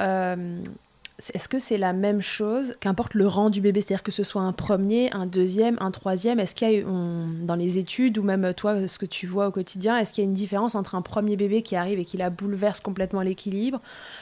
[1.33, 4.41] est-ce que c'est la même chose, qu'importe le rang du bébé, c'est-à-dire que ce soit
[4.41, 8.53] un premier, un deuxième, un troisième, est-ce qu'il y a dans les études ou même
[8.53, 11.01] toi, ce que tu vois au quotidien, est-ce qu'il y a une différence entre un
[11.01, 13.81] premier bébé qui arrive et qui la bouleverse complètement l'équilibre,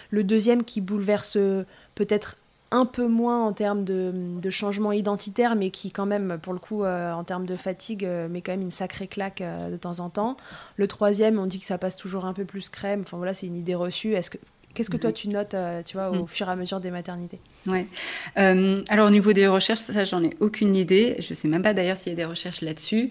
[0.10, 1.38] le deuxième qui bouleverse
[1.95, 2.36] peut-être
[2.71, 6.83] un peu moins en termes de, changement identitaire, mais qui quand même, pour le coup,
[6.83, 9.99] euh, en termes de fatigue, euh, met quand même une sacrée claque euh, de temps
[9.99, 10.38] en temps.
[10.77, 13.01] Le troisième, on dit que ça passe toujours un peu plus crème.
[13.01, 14.13] Enfin voilà, c'est une idée reçue.
[14.13, 14.38] Est-ce que
[14.77, 16.27] Qu'est-ce que toi tu notes, euh, tu vois, au mhm.
[16.27, 17.87] fur et à mesure des maternités Ouais.
[18.37, 21.15] Euh, alors au niveau des recherches, ça j'en ai aucune idée.
[21.17, 23.09] Je sais même pas d'ailleurs s'il y a des recherches là-dessus.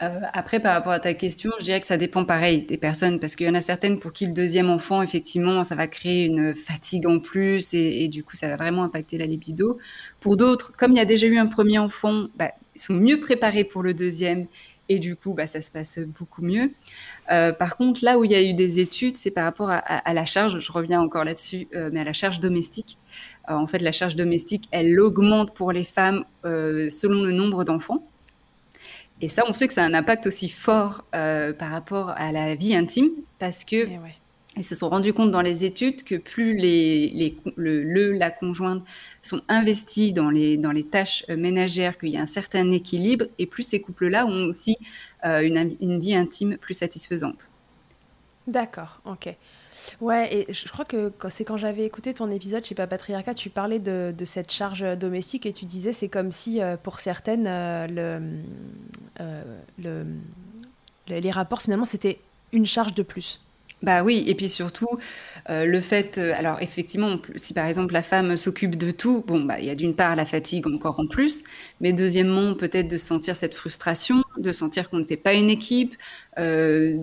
[0.00, 3.18] Euh, après, par rapport à ta question, je dirais que ça dépend pareil des personnes,
[3.18, 6.26] parce qu'il y en a certaines pour qui le deuxième enfant, effectivement, ça va créer
[6.26, 9.78] une fatigue en plus et, du coup, ça va vraiment impacter la libido.
[10.20, 13.18] Pour d'autres, comme il y a déjà eu un premier enfant, bah, ils sont mieux
[13.18, 14.46] préparés pour le deuxième
[14.88, 16.72] et du coup, bah, ça se passe beaucoup mieux.
[17.30, 20.14] Euh, par contre, là où il y a eu des études, c'est par rapport à,
[20.14, 22.98] la charge, je reviens encore là-dessus, euh, mais à la charge domestique.
[23.50, 28.06] Euh, en fait, la charge domestique, elle augmente pour les femmes selon le nombre d'enfants.
[29.20, 32.54] Et ça, on sait que ça a un impact aussi fort par rapport à la
[32.54, 33.98] vie intime, parce que eh
[34.58, 38.82] ils se sont rendus compte dans les études que plus les, le, la conjointe
[39.22, 43.26] sont investis dans les, dans les tâches euh, ménagères, qu'il y a un certain équilibre,
[43.38, 44.76] et plus ces couples-là ont aussi
[45.24, 47.50] euh, une, une, vie intime plus satisfaisante.
[48.46, 49.34] D'accord, ok.
[50.00, 53.78] Ouais, et je crois que c'est quand j'avais écouté ton épisode chez Patriarcat, tu parlais
[53.78, 58.20] de, de, cette charge domestique et tu disais c'est comme si euh, pour certaines, le,
[59.78, 60.06] le,
[61.06, 62.18] les rapports finalement c'était
[62.52, 63.40] une charge de plus.
[63.82, 64.88] Bah oui, et puis surtout,
[65.50, 69.44] euh, le fait, euh, alors effectivement, si par exemple la femme s'occupe de tout, bon,
[69.44, 71.44] bah il y a d'une part la fatigue encore en plus,
[71.80, 75.94] mais deuxièmement peut-être de sentir cette frustration, de sentir qu'on ne fait pas une équipe,
[76.40, 76.98] euh,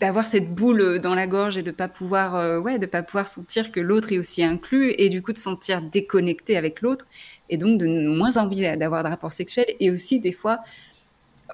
[0.00, 3.72] d'avoir cette boule dans la gorge et de pas pouvoir, ouais, de pas pouvoir sentir
[3.72, 7.06] que l'autre est aussi inclus et du coup de sentir déconnecté avec l'autre
[7.48, 10.60] et donc de moins envie d'avoir de rapports sexuels et aussi des fois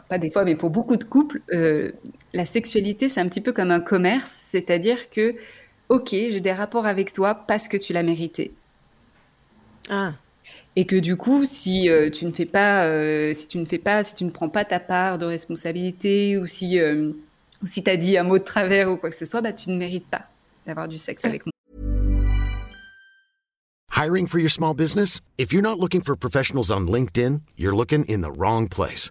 [0.08, 1.92] pas des fois, mais pour beaucoup de couples, euh,
[2.32, 5.34] la sexualité, c'est un petit peu comme un commerce, c'est-à-dire que,
[5.88, 8.52] ok, j'ai des rapports avec toi parce que tu l'as mérité.
[9.88, 10.12] Ah.
[10.76, 13.78] Et que du coup, si euh, tu ne fais pas, euh, si tu ne fais
[13.78, 17.96] pas, si tu ne prends pas ta part de responsabilité, ou si, ou si t'as
[17.96, 20.28] dit un mot de travers ou quoi que ce soit, bah, tu ne mérites pas
[20.66, 21.52] d'avoir du sexe avec moi.
[23.94, 25.20] Hiring for your small business?
[25.38, 29.10] If you're not looking for professionals on LinkedIn, you're looking in the wrong place.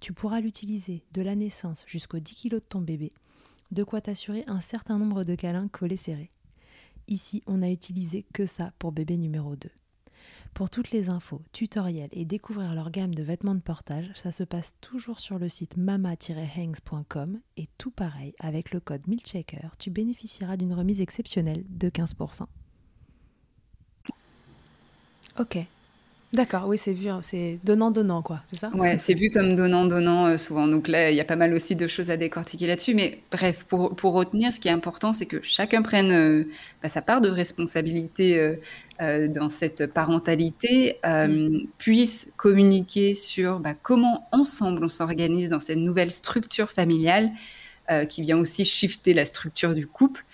[0.00, 3.12] Tu pourras l'utiliser de la naissance jusqu'aux 10 kg de ton bébé,
[3.72, 6.30] de quoi t'assurer un certain nombre de câlins collés serrés.
[7.08, 9.70] Ici, on n'a utilisé que ça pour bébé numéro 2.
[10.54, 14.42] Pour toutes les infos, tutoriels et découvrir leur gamme de vêtements de portage, ça se
[14.44, 20.56] passe toujours sur le site mama-hangs.com et tout pareil, avec le code MILCHECKER, tu bénéficieras
[20.56, 22.44] d'une remise exceptionnelle de 15%.
[25.38, 25.58] Ok.
[26.34, 28.68] D'accord, oui, c'est vu, hein, c'est donnant-donnant, quoi, c'est ça?
[28.74, 30.68] Ouais, c'est vu comme donnant-donnant euh, souvent.
[30.68, 32.94] Donc là, il y a pas mal aussi de choses à décortiquer là-dessus.
[32.94, 36.44] Mais bref, pour, pour, retenir, ce qui est important, c'est que chacun prenne euh,
[36.82, 38.38] bah, sa part de responsabilité
[39.00, 41.60] euh, dans cette parentalité, mm.
[41.78, 47.30] puisse communiquer sur bah, comment ensemble on s'organise dans cette nouvelle structure familiale
[48.10, 50.26] qui vient aussi shifter la structure du couple.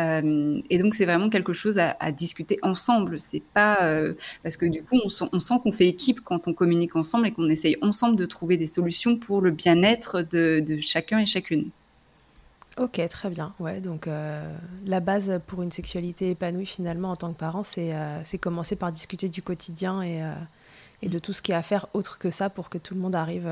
[0.00, 3.20] Euh, et donc c'est vraiment quelque chose à, discuter ensemble.
[3.20, 6.96] C'est pas euh, parce que du coup on, sent qu'on fait équipe quand on communique
[6.96, 11.26] ensemble et qu'on essaye ensemble de trouver des solutions pour le bien-être de, chacun et
[11.26, 11.70] chacune.
[12.78, 13.52] Ok, très bien.
[13.58, 18.38] Ouais, donc euh, la base pour une sexualité épanouie finalement en tant que parent, c'est
[18.40, 20.22] commencer par discuter du quotidien et,
[21.02, 23.00] et, de tout ce qui est à faire autre que ça pour que tout le
[23.00, 23.48] monde arrive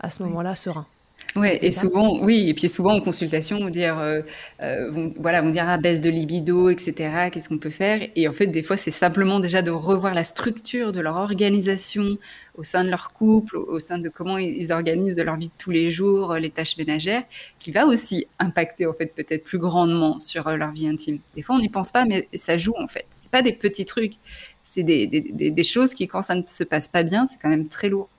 [0.00, 0.86] à ce moment-là serein.
[1.34, 4.20] Ouais, et souvent, oui, et puis souvent en consultation, on dire, euh,
[4.60, 7.30] euh, vont, voilà, on dire ah, baisse de libido, etc.
[7.32, 8.06] Qu'est-ce qu'on peut faire?
[8.16, 12.18] Et en fait, des fois, c'est simplement déjà de revoir la structure de leur organisation
[12.54, 15.70] au sein de leur couple, au sein de comment ils organisent leur vie de tous
[15.70, 17.22] les jours, euh, les tâches ménagères,
[17.58, 21.18] qui va aussi impacter en fait peut-être plus grandement sur leur vie intime.
[21.34, 23.06] Des fois, on n'y pense pas, mais ça joue en fait.
[23.10, 24.14] C'est pas des petits trucs,
[24.62, 27.48] c'est des, des, des choses qui, quand ça ne se passe pas bien, c'est quand
[27.48, 28.10] même très lourd.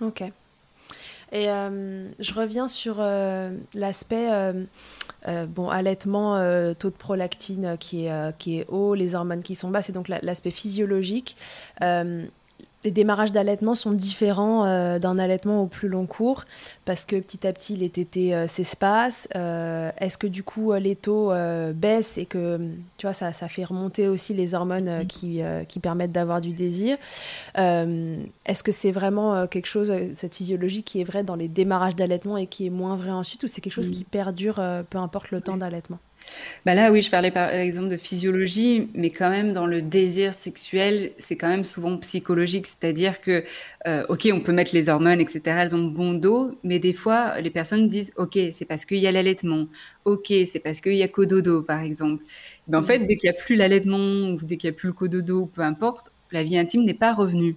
[0.00, 0.22] Ok.
[1.32, 6.36] Et euh, je reviens sur euh, l'aspect euh, bon, allaitement,
[6.74, 10.08] taux de prolactine qui est, qui est haut, les hormones qui sont basses, et donc
[10.08, 11.36] l'aspect physiologique
[12.84, 16.44] les démarrages d'allaitement sont différents euh, d'un allaitement au plus long cours
[16.84, 19.28] parce que petit à petit les tétés euh, s'espacent.
[19.34, 21.32] Euh, est-ce que du coup les taux
[21.74, 22.60] baissent et que
[22.96, 26.96] tu vois ça, ça fait remonter aussi les hormones qui, qui permettent d'avoir du désir?
[27.56, 32.36] Est-ce que c'est vraiment quelque chose, cette physiologie qui est vraie dans les démarrages d'allaitement
[32.36, 34.60] et qui est moins vrai ensuite ou c'est quelque chose qui perdure
[34.90, 35.98] peu importe le temps d'allaitement?
[36.64, 40.34] Bah là, oui, je parlais par exemple de physiologie, mais quand même dans le désir
[40.34, 43.44] sexuel, c'est quand même souvent psychologique, c'est-à-dire que,
[43.86, 47.40] euh, ok, on peut mettre les hormones, etc., elles ont bon dos, mais des fois,
[47.40, 49.66] les personnes disent, ok, c'est parce qu'il y a l'allaitement,
[50.04, 52.24] ok, c'est parce qu'il y a cododo, par exemple.
[52.68, 54.88] Ben, en fait, dès qu'il n'y a plus l'allaitement, ou dès qu'il n'y a plus
[54.88, 57.56] le cododo, peu importe, la vie intime n'est pas revenue.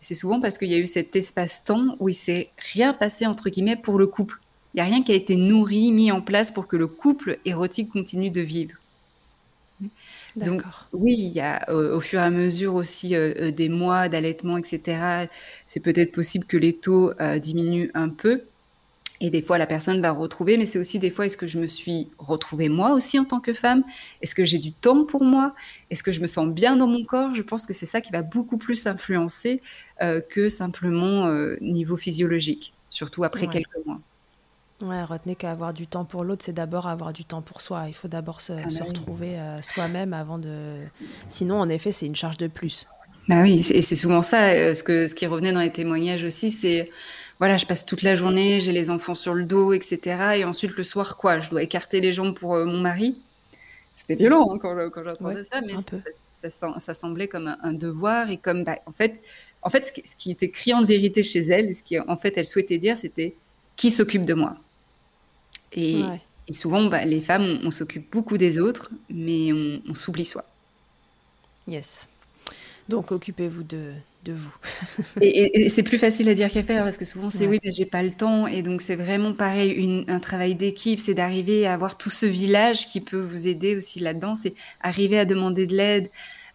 [0.00, 3.50] C'est souvent parce qu'il y a eu cet espace-temps où il s'est rien passé, entre
[3.50, 4.40] guillemets, pour le couple.
[4.74, 7.38] Il n'y a rien qui a été nourri, mis en place pour que le couple
[7.44, 8.74] érotique continue de vivre.
[10.36, 13.68] Donc oui, il y a euh, au fur et à mesure aussi euh, euh, des
[13.68, 15.28] mois d'allaitement, etc.
[15.66, 18.42] C'est peut-être possible que les taux diminuent un peu.
[19.22, 21.58] Et des fois, la personne va retrouver, mais c'est aussi des fois, est-ce que je
[21.58, 23.84] me suis retrouvée moi aussi en tant que femme?
[24.22, 25.54] Est-ce que j'ai du temps pour moi?
[25.90, 27.34] Est-ce que je me sens bien dans mon corps?
[27.34, 29.60] Je pense que c'est ça qui va beaucoup plus influencer
[30.30, 31.30] que simplement
[31.60, 34.00] niveau physiologique, surtout après quelques mois.
[34.82, 37.84] Ouais, retenez qu'avoir du temps pour l'autre, c'est d'abord avoir du temps pour soi.
[37.88, 40.76] Il faut d'abord se, ah bah retrouver euh, soi-même avant de.
[41.28, 42.86] Sinon, en effet, c'est une charge de plus.
[43.28, 44.50] Bah oui, et c'est souvent ça.
[44.50, 46.90] Euh, ce, que, ce qui revenait dans les témoignages aussi, c'est
[47.38, 50.00] voilà, je passe toute la journée, j'ai les enfants sur le dos, etc.
[50.36, 53.16] Et ensuite, le soir, quoi Je dois écarter les jambes pour euh, mon mari.
[53.92, 55.74] C'était violent hein, quand, quand j'entendais ça, mais
[56.30, 59.20] ça, ça, semblait comme un, devoir et comme, bah, en fait,
[59.62, 62.16] en fait ce, qui, ce qui était criant de vérité chez elle, ce qui en
[62.16, 63.34] fait elle souhaitait dire, c'était
[63.76, 64.56] qui s'occupe de moi?
[65.72, 66.02] Et,
[66.48, 70.44] Et souvent, bah, les femmes, on, s'occupe beaucoup des autres, mais on, s'oublie soi.
[71.68, 72.08] Yes.
[72.88, 73.92] Donc, occupez-vous de,
[74.24, 74.54] de vous.
[75.20, 77.86] et, c'est plus facile à dire qu'à faire parce que souvent c'est oui, mais j'ai
[77.86, 78.46] pas le temps.
[78.46, 82.86] Et donc c'est vraiment pareil, un travail d'équipe, c'est d'arriver à avoir tout ce village
[82.86, 84.34] qui peut vous aider aussi là-dedans.
[84.34, 86.10] C'est arriver à demander de l'aide,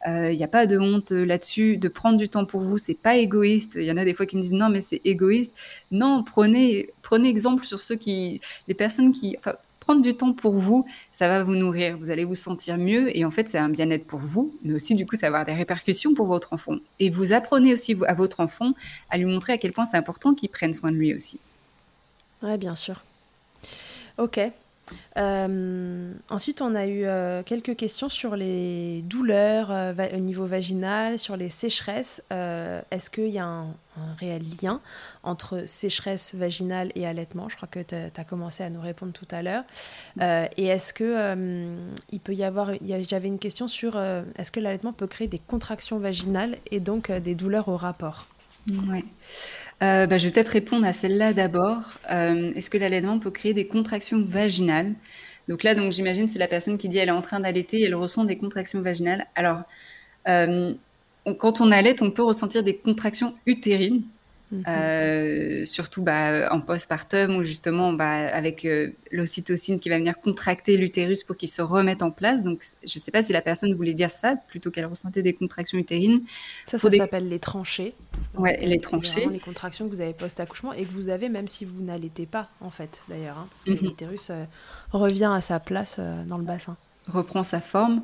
[0.06, 1.78] il euh, n'y a pas de honte euh, là-dessus.
[1.78, 3.74] De prendre du temps pour vous, c'est pas égoïste.
[3.76, 5.54] Il y en a des fois qui me disent non, mais c'est égoïste.
[5.92, 9.38] Non, prenez, prenez exemple sur ceux qui, les personnes qui,
[9.80, 11.98] prendre du temps pour vous, ça va vous nourrir.
[11.98, 14.96] Vous allez vous sentir mieux et en fait, c'est un bien-être pour vous, mais aussi
[14.96, 16.78] du coup, ça va avoir des répercussions pour votre enfant.
[17.00, 18.74] Et vous apprenez aussi à votre enfant
[19.10, 21.40] à lui montrer à quel point c'est important qu'il prenne soin de lui aussi.
[22.42, 23.04] Ouais, bien sûr.
[24.18, 24.40] Ok.
[25.18, 31.18] Euh, ensuite, on a eu euh, quelques questions sur les douleurs euh, au niveau vaginal,
[31.20, 32.22] sur les sécheresses.
[32.30, 33.76] Est-ce qu'il y a un,
[34.20, 34.82] réel lien
[35.24, 37.50] entre sécheresse vaginale et allaitement?
[37.50, 39.64] Je crois que tu as commencé à nous répondre tout à l'heure.
[40.22, 41.76] et est-ce que
[42.12, 42.72] il peut y avoir.
[43.08, 43.98] J'avais une question sur
[44.38, 48.28] est-ce que l'allaitement peut créer des contractions vaginales et donc des douleurs au rapport?
[48.68, 49.06] Oui.
[49.84, 51.82] Euh, bah, je vais peut-être répondre à celle-là d'abord.
[52.12, 54.94] Euh, est-ce que l'allaitement peut créer des contractions vaginales?
[55.48, 57.84] Donc là, donc j'imagine c'est la personne qui dit elle est en train d'allaiter et
[57.86, 59.28] elle ressent des contractions vaginales.
[59.36, 59.64] Alors,
[60.28, 60.74] euh,
[61.40, 64.04] quand on allait, on peut ressentir des contractions utérines.
[64.52, 64.64] Mhm.
[64.68, 70.78] Euh, surtout bah, en postpartum où justement bah, avec euh, l'ocytocine qui va venir contracter
[70.78, 72.44] l'utérus pour qu'il se remette en place.
[72.44, 75.34] Donc je ne sais pas si la personne voulait dire ça plutôt qu'elle ressentait des
[75.34, 76.22] contractions utérines.
[76.66, 77.96] Ça, ça s'appelle les tranchées.
[78.38, 79.28] Ouais, les tranchées.
[79.28, 82.50] Les contractions que vous avez post-accouchement et que vous avez même si vous n'allaitez pas
[82.62, 83.80] en fait d'ailleurs, hein, parce que mhm.
[83.82, 84.44] l'utérus euh,
[84.92, 86.78] revient à sa place dans le bassin
[87.08, 88.02] reprend sa forme.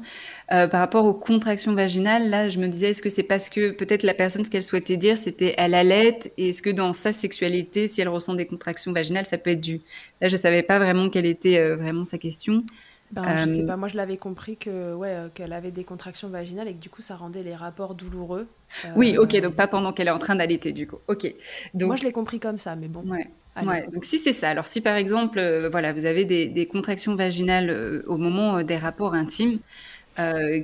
[0.51, 3.71] Euh, par rapport aux contractions vaginales, là, je me disais, est-ce que c'est parce que
[3.71, 7.11] peut-être la personne, ce qu'elle souhaitait dire, c'était elle allait, et est-ce que dans sa
[7.11, 9.81] sexualité, si elle ressent des contractions vaginales, ça peut être dû?
[10.21, 12.63] Là, je savais pas vraiment quelle était euh, vraiment sa question.
[13.11, 16.29] Ben, Je sais euh, pas, moi je l'avais compris que ouais, qu'elle avait des contractions
[16.29, 18.47] vaginales et que du coup ça rendait les rapports douloureux.
[18.95, 20.95] Oui, ok, donc pas pendant qu'elle est en train d'allaiter du coup.
[21.09, 21.27] Ok.
[21.73, 21.87] Donc...
[21.87, 23.01] Moi je l'ai compris comme ça, mais bon.
[23.01, 23.27] Ouais.
[23.57, 27.15] Ouais, donc si c'est ça, alors si par exemple, euh, voilà, vous avez des, contractions
[27.15, 29.59] vaginales euh, au moment euh, des rapports intimes,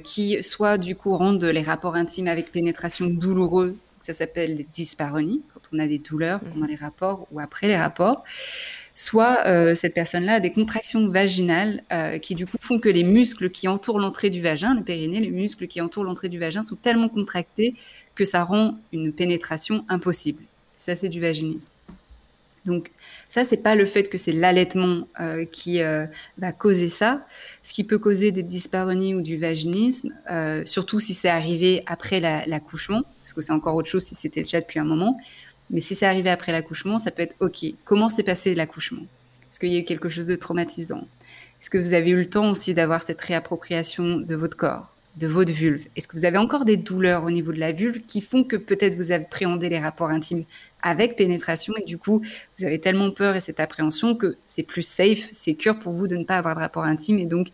[0.04, 5.42] qui soit du coup rendent les rapports intimes avec pénétration douloureux, ça s'appelle des dyspareunies,
[5.52, 6.70] quand on a des douleurs pendant mmh.
[6.70, 8.24] les rapports ou après les rapports,
[8.94, 11.82] soit cette personne-là a des contractions vaginales
[12.22, 15.32] qui du coup font que les muscles qui entourent l'entrée du vagin, le périnée, les
[15.32, 17.74] muscles qui entourent l'entrée du vagin sont tellement contractés
[18.14, 20.44] que ça rend une pénétration impossible.
[20.76, 21.74] Ça, c'est du vaginisme.
[22.68, 22.92] Donc
[23.30, 26.06] ça, c'est pas le fait que c'est l'allaitement euh, qui euh,
[26.38, 27.26] va causer ça.
[27.64, 32.20] Ce qui peut causer des dyspareunies ou du vaginisme, euh, surtout si c'est arrivé après
[32.20, 35.18] l'accouchement, parce que c'est encore autre chose si c'était déjà depuis un moment.
[35.70, 37.66] Mais si c'est arrivé après l'accouchement, ça peut être OK.
[37.86, 39.04] Comment s'est passé l'accouchement?
[39.50, 41.08] Est-ce qu'il y a eu quelque chose de traumatisant?
[41.62, 44.97] Est-ce que vous avez eu le temps aussi d'avoir cette réappropriation de votre corps?
[45.18, 48.02] De votre vulve Est-ce que vous avez encore des douleurs au niveau de la vulve
[48.06, 50.44] qui font que peut-être vous appréhendez les rapports intimes
[50.82, 52.22] avec pénétration et du coup
[52.58, 56.08] vous avez tellement peur et cette appréhension que c'est plus safe, c'est sûr pour vous
[56.08, 57.48] de ne pas avoir de rapport intime et donc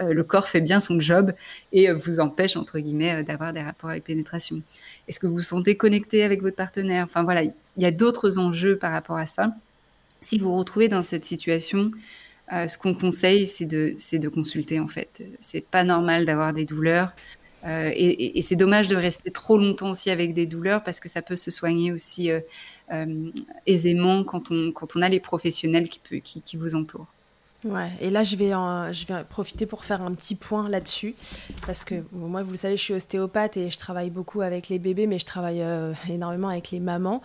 [0.00, 1.32] euh, le corps fait bien son job
[1.72, 4.62] et euh, vous empêche entre guillemets euh, d'avoir des rapports avec pénétration.
[5.08, 7.04] Est-ce que vous vous sentez connecté avec votre partenaire?
[7.04, 9.52] Enfin voilà, il y a d'autres enjeux par rapport à ça.
[10.20, 11.90] Si vous vous retrouvez dans cette situation,
[12.50, 15.22] ce qu'on conseille, c'est de, de consulter en fait.
[15.40, 17.12] C'est pas normal d'avoir des douleurs.
[17.64, 21.22] Euh, et, c'est dommage de rester trop longtemps aussi avec des douleurs parce que ça
[21.22, 22.40] peut se soigner aussi euh,
[22.92, 23.30] euh,
[23.66, 27.08] aisément quand on, quand on a les professionnels qui, qui, qui vous entourent.
[27.64, 31.16] Ouais, et là je vais, je vais profiter pour faire un petit point là-dessus,
[31.66, 34.78] parce que moi vous le savez, je suis ostéopathe et je travaille beaucoup avec les
[34.78, 37.20] bébés, mais je travaille euh, énormément avec les mamans.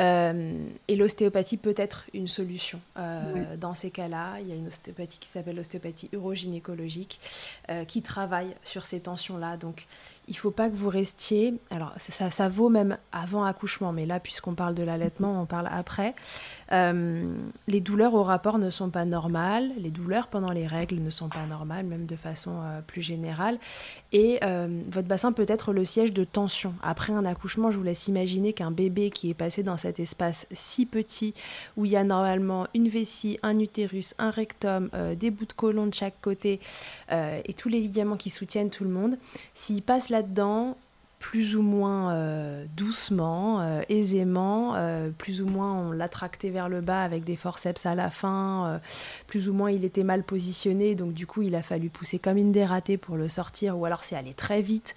[0.00, 0.56] Euh,
[0.88, 2.80] et l'ostéopathie peut être une solution.
[2.96, 7.20] Euh, dans ces cas-là, il y a une ostéopathie qui s'appelle l'ostéopathie urogynécologique,
[7.86, 9.56] qui travaille sur ces tensions-là.
[9.58, 9.86] Donc
[10.28, 11.54] il faut pas que vous restiez.
[11.70, 15.68] Alors, ça, ça vaut même avant accouchement, mais là, puisqu'on parle de l'allaitement, on parle
[15.70, 16.14] après.
[16.72, 17.34] Euh,
[17.68, 19.70] les douleurs au rapport ne sont pas normales.
[19.78, 23.58] Les douleurs pendant les règles ne sont pas normales, même de façon euh, plus générale.
[24.12, 26.74] Et euh, votre bassin peut être le siège de tension.
[26.82, 30.46] Après un accouchement, je vous laisse imaginer qu'un bébé qui est passé dans cet espace
[30.52, 31.34] si petit,
[31.76, 35.86] où il y a normalement une vessie, un utérus, un rectum, des bouts de côlon
[35.86, 36.60] de chaque côté,
[37.10, 39.16] et tous les ligaments qui soutiennent tout le monde,
[39.52, 40.76] s'il passe là-dedans,
[41.18, 46.68] plus ou moins euh, doucement, euh, aisément, euh, plus ou moins on l'a tracté vers
[46.68, 48.80] le bas avec des forceps à la fin,
[49.26, 52.36] plus ou moins il était mal positionné, donc du coup il a fallu pousser comme
[52.36, 54.94] une dératée pour le sortir, ou alors c'est allé très vite.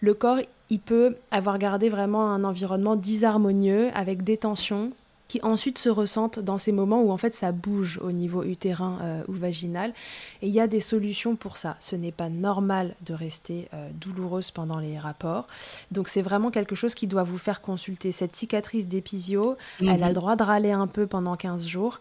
[0.00, 4.92] Le corps, il peut avoir gardé vraiment un environnement disharmonieux avec des tensions,
[5.28, 8.98] qui ensuite se ressentent dans ces moments où en fait ça bouge au niveau utérin
[9.02, 9.92] euh, ou vaginal.
[10.42, 11.76] Et il y a des solutions pour ça.
[11.80, 15.46] Ce n'est pas normal de rester euh, douloureuse pendant les rapports.
[15.92, 18.10] Donc c'est vraiment quelque chose qui doit vous faire consulter.
[18.10, 20.12] Cette cicatrice d'épisio, elle a le mhm.
[20.12, 22.00] droit de râler un peu pendant 15 jours.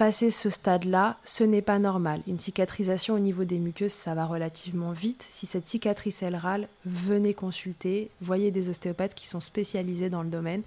[0.00, 2.22] Passer ce stade-là, ce n'est pas normal.
[2.26, 5.26] Une cicatrisation au niveau des muqueuses, ça va relativement vite.
[5.28, 8.08] Si cette cicatrice, râle, venez consulter.
[8.22, 10.62] Voyez des ostéopathes qui sont spécialisés dans le domaine.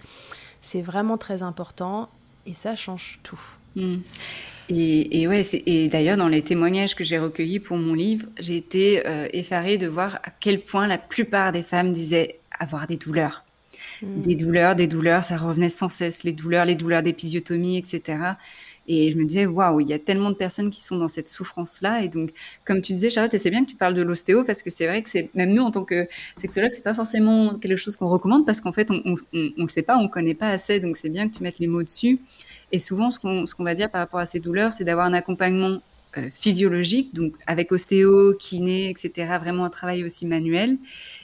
[0.62, 2.10] C'est vraiment très important
[2.46, 3.42] et ça change tout.
[3.76, 4.02] Hmm.
[4.70, 9.02] Et, ouais, et d'ailleurs, dans les témoignages que j'ai recueillis pour mon livre, j'ai été
[9.08, 13.44] euh, effarée de voir à quel point la plupart des femmes disaient avoir des douleurs.
[14.04, 14.22] Hmm.
[14.22, 18.36] Des douleurs, des douleurs, ça revenait sans cesse, les douleurs, les douleurs d'épisiotomie, etc.
[18.88, 21.30] Et je me disais, waouh, il y a tellement de personnes qui sont dans cette
[21.30, 22.04] souffrance-là.
[22.04, 22.32] Et donc,
[22.66, 25.02] comme tu disais, Charlotte, c'est bien que tu parles de l'ostéo parce que c'est vrai
[25.02, 26.08] que c'est, même nous, en tant que
[26.38, 29.70] sexologue, c'est pas forcément quelque chose qu'on recommande parce qu'en fait, on, on, on, le
[29.70, 30.80] sait pas, on connaît pas assez.
[30.80, 32.20] Donc, c'est bien que tu mettes les mots dessus.
[32.72, 35.14] Et souvent, ce qu'on, qu'on va dire par rapport à ces douleurs, c'est d'avoir un
[35.14, 35.80] accompagnement
[36.18, 40.78] euh, physiologique, donc avec ostéo, kiné, etc., vraiment un travail aussi manuel,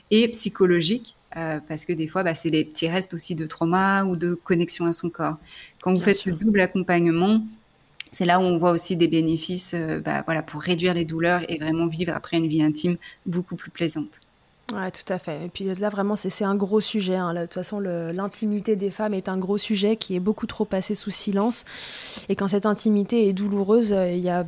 [0.10, 4.04] et psychologique, euh, parce que des fois, bah, c'est des petits restes aussi de trauma
[4.04, 5.38] ou de connexion à son corps.
[5.82, 7.42] Quand vous faites le double accompagnement,
[8.12, 11.42] c'est là où on voit aussi des bénéfices euh, bah, voilà, pour réduire les douleurs
[11.48, 14.22] et vraiment vivre après une vie intime beaucoup plus plaisante.
[14.74, 15.46] Ouais, tout à fait.
[15.46, 17.16] Et puis là, vraiment, c'est un gros sujet.
[17.16, 17.34] Hein.
[17.34, 20.94] de toute façon, l'intimité des femmes est un gros sujet qui est beaucoup trop passé
[20.94, 21.66] sous silence.
[22.30, 24.46] Et quand cette intimité est douloureuse, euh, il y a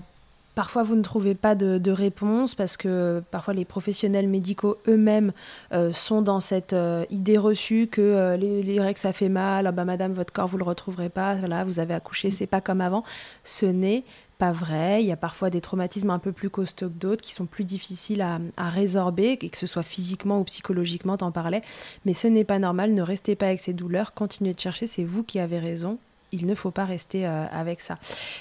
[0.53, 5.33] Parfois, vous ne trouvez pas de, réponse parce que parfois les professionnels médicaux eux-mêmes
[5.73, 9.71] euh, sont dans cette euh, idée reçue que euh, les, règles ça fait mal, ah
[9.71, 12.81] bah, madame votre corps vous le retrouverez pas, voilà vous avez accouché c'est pas comme
[12.81, 13.03] avant.
[13.43, 14.03] Ce n'est
[14.37, 15.03] pas vrai.
[15.03, 17.63] Il y a parfois des traumatismes un peu plus costauds que d'autres qui sont plus
[17.63, 21.61] difficiles à, à résorber, que ce soit physiquement ou psychologiquement, t'en parlais.
[22.05, 22.93] Mais ce n'est pas normal.
[22.93, 24.13] Ne restez pas avec ces douleurs.
[24.13, 24.87] Continuez de chercher.
[24.87, 25.99] C'est vous qui avez raison
[26.31, 27.97] il ne faut pas rester euh, avec ça.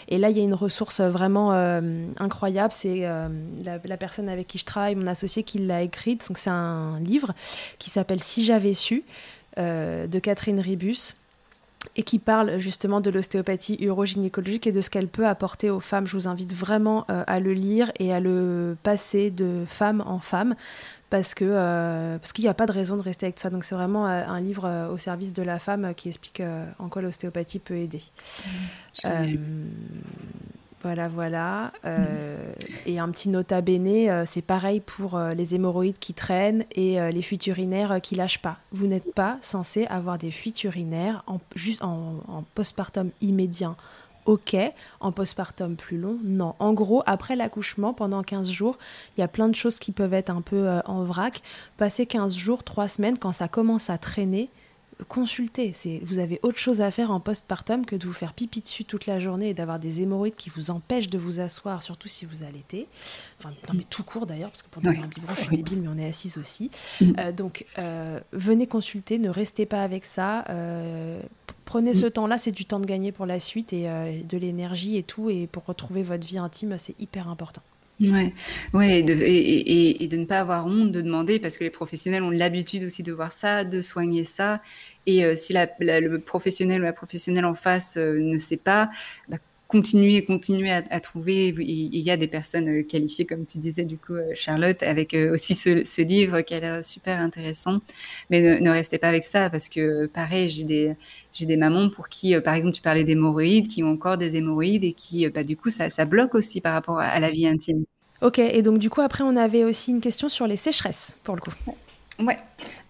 [0.08, 2.72] Et là, il y a une ressource vraiment euh, incroyable.
[2.72, 3.28] C'est euh,
[3.62, 6.26] la, personne avec qui je travaille, mon associé, qui l'a écrite.
[6.28, 7.32] Donc, c'est un livre
[7.78, 9.04] qui s'appelle Si j'avais su
[9.56, 11.16] de Catherine Ribus
[11.96, 16.06] et qui parle justement de l'ostéopathie urogynécologique et de ce qu'elle peut apporter aux femmes.
[16.06, 20.54] Je vous invite vraiment à le lire et à le passer de femme en femme
[21.10, 23.50] parce que euh, parce qu'il n'y a pas de raison de rester avec ça.
[23.50, 26.42] Donc c'est vraiment euh, un livre euh, au service de la femme qui explique
[26.78, 28.02] en quoi l'ostéopathie peut aider.
[29.04, 29.18] Mmh,
[30.82, 31.72] voilà, voilà.
[31.84, 31.88] Mmh.
[32.86, 37.46] Et un petit nota bene, c'est pareil pour les hémorroïdes qui traînent et les fuites
[37.46, 38.58] urinaires qui lâchent pas.
[38.72, 43.76] Vous n'êtes pas censé avoir des fuites urinaires en, juste en, en postpartum immédiat
[44.26, 44.56] ok.
[45.00, 46.54] En postpartum plus long, non.
[46.58, 48.78] En gros, après l'accouchement, pendant 15 jours,
[49.16, 51.42] il y a plein de choses qui peuvent être un peu euh, en vrac.
[51.76, 54.48] Passer 15 jours, 3 semaines, quand ça commence à traîner,
[55.08, 55.72] consultez.
[56.02, 59.06] Vous avez autre chose à faire en postpartum que de vous faire pipi dessus toute
[59.06, 62.42] la journée et d'avoir des hémorroïdes qui vous empêchent de vous asseoir, surtout si vous
[62.42, 62.86] allaitez.
[63.38, 65.88] Enfin, non, mais tout court d'ailleurs, parce que pendant un biberon, je suis débile, mais
[65.88, 66.70] on est assise aussi.
[67.00, 67.12] Mm.
[67.18, 70.44] Euh, donc, euh, venez consulter, ne restez pas avec ça
[71.70, 72.10] prenez ce mm.
[72.10, 75.30] temps-là, c'est du temps de gagner pour la suite et euh, de l'énergie et tout.
[75.30, 77.62] Et pour retrouver votre vie intime, c'est hyper important.
[78.00, 78.32] Ouais,
[78.72, 79.02] ouais, et
[80.08, 83.12] de, ne pas avoir honte de demander parce que les professionnels ont l'habitude aussi de
[83.12, 84.62] voir ça, de soigner ça.
[85.04, 88.88] Et euh, si le professionnel ou la professionnelle en face euh, ne sait pas,
[89.28, 89.36] bah,
[89.70, 91.54] continuer, continuer à, à, trouver.
[91.56, 95.14] Il y a des personnes euh, qualifiées, comme tu disais, du coup, euh, Charlotte, avec
[95.14, 97.80] euh, aussi ce, ce livre qui a l'air super intéressant.
[98.30, 100.96] Mais ne, ne, restez pas avec ça, parce que pareil, j'ai des,
[101.32, 104.82] j'ai des mamans pour qui, par exemple, tu parlais d'hémorroïdes, qui ont encore des hémorroïdes
[104.82, 107.84] et qui, bah, du coup, ça, ça bloque aussi par rapport à la vie intime.
[108.22, 111.36] Ok, et donc du coup, après, on avait aussi une question sur les sécheresses, pour
[111.36, 111.52] le coup.
[112.18, 112.36] Ouais.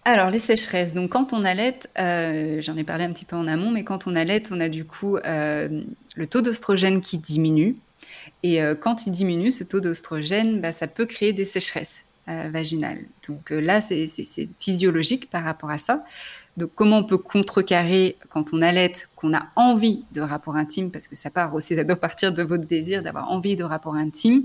[0.03, 0.93] Alors, les sécheresses.
[0.93, 4.07] Donc, quand on allait, euh, j'en ai parlé un petit peu en amont, mais quand
[4.07, 5.83] on allait, on a du coup euh,
[6.15, 7.75] le taux d'ostrogène qui diminue.
[8.41, 12.99] Et euh, quand il diminue, ce taux d'ostrogène, bah, ça peut créer des sécheresses vaginales.
[13.27, 14.07] Donc là, c'est
[14.57, 16.05] physiologique par rapport à ça.
[16.57, 21.07] Donc, comment on peut contrecarrer quand on allait, qu'on a envie de rapport intime, parce
[21.07, 24.43] que ça part aussi, ça doit partir de votre désir d'avoir envie de rapport intime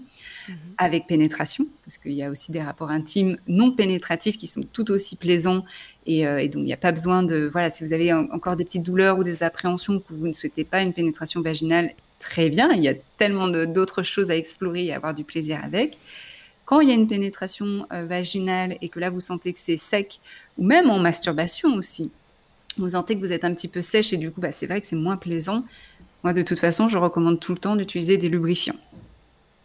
[0.48, 0.56] mhm.
[0.78, 4.90] avec pénétration, parce qu'il y a aussi des rapports intimes non pénétratifs qui sont tout
[4.92, 5.64] aussi plaisants
[6.06, 8.64] et, euh, donc il n'y a pas besoin de, voilà, si vous avez encore des
[8.64, 11.90] petites douleurs ou des appréhensions que vous ne souhaitez pas une pénétration vaginale,
[12.20, 15.60] très bien, il y a tellement d'autres choses à explorer et à avoir du plaisir
[15.62, 15.98] avec.
[16.64, 19.76] Quand il y a une pénétration euh, vaginale et que là vous sentez que c'est
[19.76, 20.20] sec,
[20.58, 22.10] ou même en masturbation aussi,
[22.78, 24.80] vous sentez que vous êtes un petit peu sèche et du coup bah, c'est vrai
[24.80, 25.64] que c'est moins plaisant.
[26.24, 28.76] Moi de toute façon je recommande tout le temps d'utiliser des lubrifiants.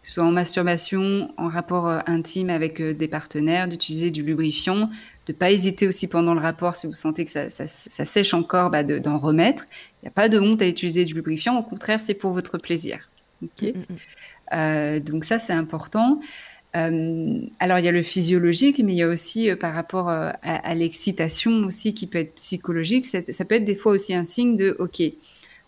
[0.02, 4.90] que ce soit en masturbation, en rapport intime avec des partenaires, d'utiliser du lubrifiant,
[5.28, 8.84] de pas hésiter aussi pendant le rapport si vous sentez que ça, sèche encore, bah,
[8.84, 9.66] d'en remettre.
[10.02, 12.58] Il n'y a pas de honte à utiliser du lubrifiant, au contraire, c'est pour votre
[12.58, 13.10] plaisir.
[13.42, 13.84] Mm, mm, mm.
[14.54, 16.20] Euh, donc ça, c'est important.
[16.76, 20.10] Euh, alors il y a le physiologique, mais il y a aussi euh, par rapport
[20.10, 23.06] à, l'excitation aussi qui peut être psychologique.
[23.06, 25.02] Ça, peut être des fois aussi un signe de OK,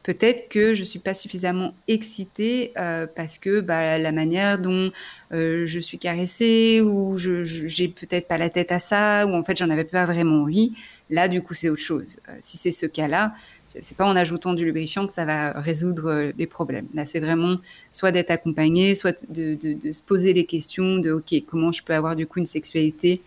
[0.03, 4.91] peut-être que je suis pas suffisamment excitée euh, parce que bah, la manière dont
[5.31, 9.43] euh, je suis caressée ou je j'ai peut-être pas la tête à ça ou en
[9.43, 10.73] fait j'en avais pas vraiment envie.
[11.09, 12.17] Là, du coup, c'est autre chose.
[12.27, 13.35] Euh, si c'est ce cas-là,
[13.65, 16.87] c'est pas en ajoutant du lubrifiant que ça va résoudre les problèmes.
[16.93, 17.57] Là, c'est vraiment
[17.91, 21.83] soit d'être accompagné, soit de, de, de, se poser les questions de OK, comment je
[21.83, 23.21] peux avoir du coup une sexualité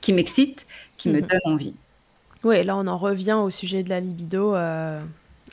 [0.00, 0.66] qui m'excite,
[0.98, 1.26] qui me mhm.
[1.26, 1.74] donne envie.
[2.44, 4.54] Oui, là, on en revient au sujet de la libido.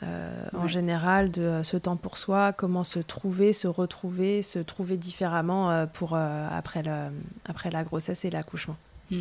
[0.02, 4.58] Euh, en général, de euh, ce temps pour soi, comment se trouver, se retrouver, se
[4.58, 7.12] trouver différemment euh, pour, après, le,
[7.44, 8.76] après la grossesse et l'accouchement.
[9.10, 9.20] Mm.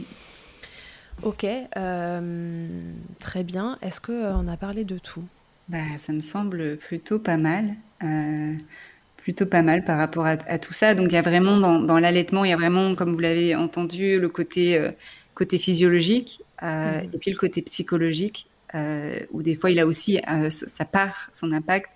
[1.22, 1.46] Ok,
[3.20, 3.78] très bien.
[3.84, 5.24] Est-ce qu'on a parlé de tout?
[5.70, 7.76] Bah, Ça me semble plutôt pas mal.
[9.18, 10.96] plutôt pas mal par rapport à, tout ça.
[10.96, 13.56] Donc il y a vraiment dans, dans l'allaitement, il y a vraiment, comme vous l'avez
[13.56, 14.92] entendu, le côté,
[15.36, 17.14] côté physiologique mm-hmm.
[17.14, 21.30] et puis le côté psychologique euh, où des fois il a aussi euh, sa part,
[21.32, 21.90] son impact.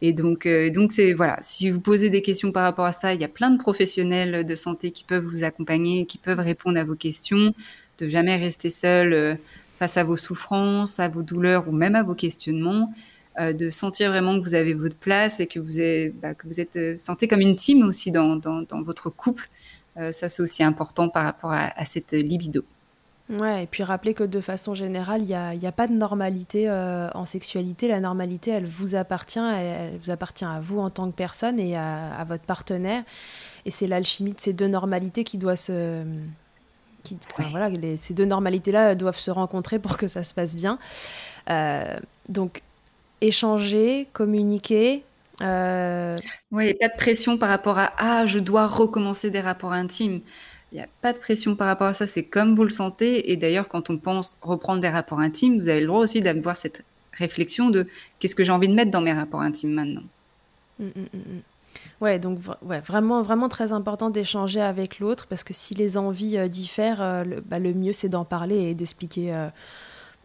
[0.00, 1.38] Et donc, euh, donc c'est voilà.
[1.42, 4.44] Si vous posez des questions par rapport à ça, il y a plein de professionnels
[4.44, 7.54] de santé qui peuvent vous accompagner, qui peuvent répondre à vos questions.
[7.98, 9.34] De jamais rester seul euh,
[9.78, 12.92] face à vos souffrances, à vos douleurs ou même à vos questionnements.
[13.38, 16.60] de sentir vraiment que vous avez votre place et que vous êtes, bah, que vous
[16.60, 19.48] êtes sentez comme une team aussi dans, dans, votre couple.
[19.96, 22.64] ça, c'est aussi important par rapport à cette libido.
[23.30, 25.92] Ouais, et puis rappeler que de façon générale, il n'y a, y a, pas de
[25.92, 27.86] normalité euh, en sexualité.
[27.86, 31.76] La normalité, elle vous appartient, elle, vous appartient à vous en tant que personne et
[31.76, 33.04] à, votre partenaire.
[33.66, 36.02] Et c'est l'alchimie de ces deux normalités qui doit se.
[37.04, 37.18] Qui,
[37.50, 40.78] voilà, ces deux normalités-là doivent se rencontrer pour que ça se passe bien.
[41.48, 41.96] Euh,
[42.28, 42.62] donc,
[43.20, 45.04] échanger, communiquer,
[45.42, 46.16] euh...
[46.50, 50.20] Oui, pas de pression par rapport à ah, je dois recommencer des rapports intimes.
[50.72, 53.32] Il n'y a pas de pression par rapport à ça, c'est comme vous le sentez.
[53.32, 56.56] Et d'ailleurs, quand on pense reprendre des rapports intimes, vous avez le droit aussi d'avoir
[56.56, 57.86] cette réflexion de
[58.18, 60.02] qu'est-ce que j'ai envie de mettre dans mes rapports intimes maintenant.
[60.78, 61.40] Mmh, mmh, mmh,
[62.00, 66.38] ouais, donc ouais, vraiment, vraiment très important d'échanger avec l'autre parce que si les envies
[66.38, 69.48] euh, diffèrent, euh, bah, le, mieux c'est d'en parler et d'expliquer euh,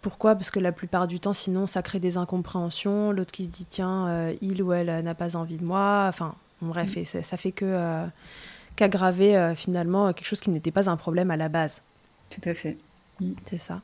[0.02, 0.36] pourquoi.
[0.36, 3.12] Parce que la plupart du temps, sinon, ça crée des incompréhensions.
[3.12, 6.06] L'autre qui se dit tiens, il ou elle n'a pas envie de moi.
[6.08, 8.06] Enfin, bref, et ça, ça, fait que
[8.76, 11.82] qu'aggraver euh, finalement quelque chose qui n'était pas un problème à la base.
[12.30, 12.78] Tout à fait.
[13.20, 13.34] Mm.
[13.46, 13.82] C'est ça.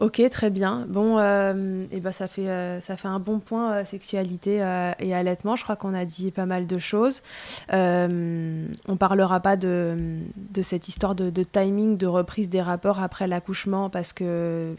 [0.00, 0.86] Ok, très bien.
[0.88, 4.56] Bon, euh, et ben ça fait euh, ça fait un bon point sexualité
[4.98, 5.54] et allaitement.
[5.54, 7.22] Je crois qu'on a dit pas mal de choses.
[7.70, 9.96] on parlera pas de,
[10.36, 14.74] de cette histoire de, timing de reprise des rapports après l'accouchement parce que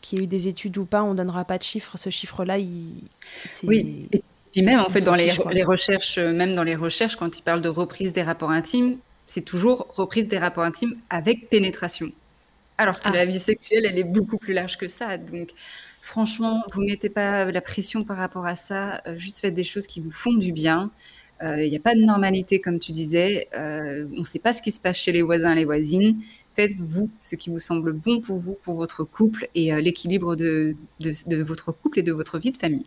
[0.00, 1.96] qu'il y ait eu des études ou pas, on donnera pas de chiffres.
[1.96, 2.94] Ce chiffre-là, il.
[3.64, 4.08] Oui.
[4.52, 5.32] Puis même en fait dans les,
[5.62, 9.40] recherches, euh, même dans les recherches, quand ils parlent de reprise des rapports intimes, c'est
[9.40, 12.12] toujours reprise des rapports intimes avec pénétration.
[12.76, 13.12] Alors que ah.
[13.12, 15.16] la vie sexuelle, elle est beaucoup plus large que ça.
[15.16, 15.50] Donc
[16.02, 19.00] franchement, vous mettez pas la pression par rapport à ça.
[19.06, 20.90] Euh, juste faites des choses qui vous font du bien.
[21.40, 23.48] Il euh, n'y a pas de normalité, comme tu disais.
[23.54, 26.20] on ne sait pas ce qui se passe chez les voisins, les voisines.
[26.54, 31.42] Faites-vous ce qui vous semble bon pour vous, pour votre couple et l'équilibre de, de
[31.42, 32.84] votre couple et de votre vie de famille.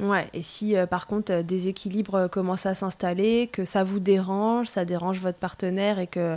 [0.00, 3.84] Ouais, et si euh, par contre euh, des équilibres euh, commencent à s'installer, que ça
[3.84, 6.36] vous dérange, ça dérange votre partenaire et que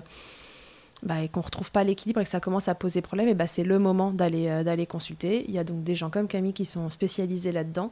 [1.03, 3.45] bah, et qu'on retrouve pas l'équilibre et que ça commence à poser problème, et bah,
[3.45, 5.45] c'est le moment d'aller consulter.
[5.47, 7.91] Il y a donc des gens comme Camille qui sont spécialisés là-dedans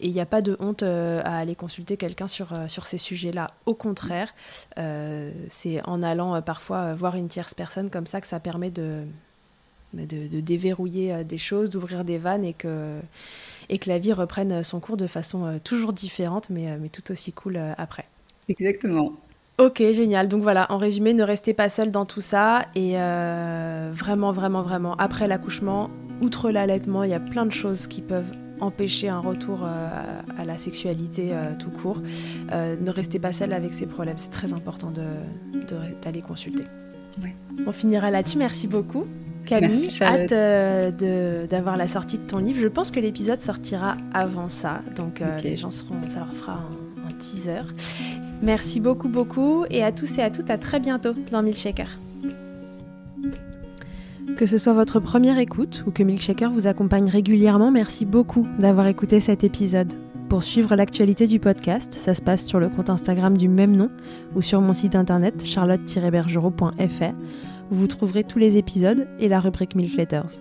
[0.00, 3.50] et il n'y a pas de honte à aller consulter quelqu'un sur, sur ces sujets-là.
[3.66, 4.34] Au contraire,
[5.48, 9.04] c'est en allant parfois voir une tierce personne comme ça que ça permet de,
[10.04, 13.00] de, de déverrouiller des choses, d'ouvrir des vannes et que
[13.68, 16.88] et que la vie reprenne son cours de façon euh, toujours différente, mais, euh, mais
[16.88, 18.04] tout aussi cool euh, après.
[18.48, 19.12] Exactement.
[19.58, 20.28] Ok, génial.
[20.28, 22.66] Donc voilà, en résumé, ne restez pas seul dans tout ça.
[22.74, 25.88] Et vraiment, vraiment, vraiment, après l'accouchement,
[26.20, 28.30] outre l'allaitement, il y a plein de choses qui peuvent
[28.60, 32.02] empêcher un retour à la sexualité tout court.
[32.52, 34.18] ne restez pas seul avec ces problèmes.
[34.18, 36.64] C'est très important d'aller de, consulter.
[37.66, 38.36] On finira là-dessus.
[38.36, 39.06] Merci beaucoup.
[39.46, 42.58] Camille, hâte euh, d'avoir la sortie de ton livre.
[42.60, 46.60] Je pense que l'épisode sortira avant ça, donc euh, les gens seront, ça leur fera
[47.06, 47.62] un, teaser.
[48.42, 51.88] Merci beaucoup, beaucoup, et à tous et à toutes, à très bientôt dans Milkshaker.
[54.36, 58.86] Que ce soit votre première écoute ou que Milkshaker vous accompagne régulièrement, merci beaucoup d'avoir
[58.86, 59.94] écouté cet épisode.
[60.28, 63.90] Pour suivre l'actualité du podcast, ça se passe sur le compte Instagram du même nom
[64.34, 67.14] ou sur mon site internet charlotte-bergerot.fr
[67.70, 70.40] vous trouverez tous les épisodes et la rubrique Milk Letters.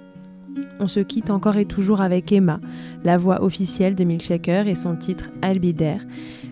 [0.80, 2.60] On se quitte encore et toujours avec Emma,
[3.04, 6.06] la voix officielle de Milkshaker et son titre Albidaire,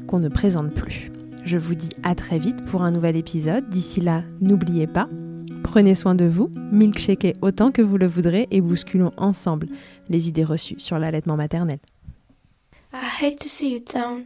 [0.08, 1.12] qu'on ne présente plus.
[1.46, 3.70] Je vous dis à très vite pour un nouvel épisode.
[3.70, 5.06] D'ici là, n'oubliez pas,
[5.62, 9.68] prenez soin de vous, milkshakez autant que vous le voudrez et bousculons ensemble
[10.10, 11.80] les idées reçues sur l'allaitement maternel.
[12.94, 14.26] I hate to see you down.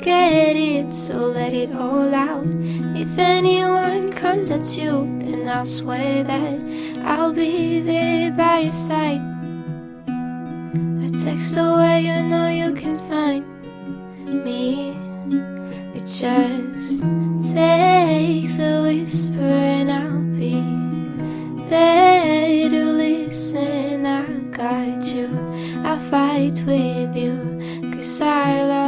[0.00, 2.44] You know I get it, so let it all out.
[2.96, 6.60] If anyone comes at you, then I'll swear that
[7.04, 9.22] I'll be there by your side.
[11.04, 13.44] A text away, you know you can find
[14.44, 14.94] me.
[15.94, 17.00] It just
[17.52, 20.62] takes a whisper, and I'll be
[21.68, 24.06] there to listen.
[24.06, 25.28] I got you,
[25.84, 28.87] I'll fight with you, cause I love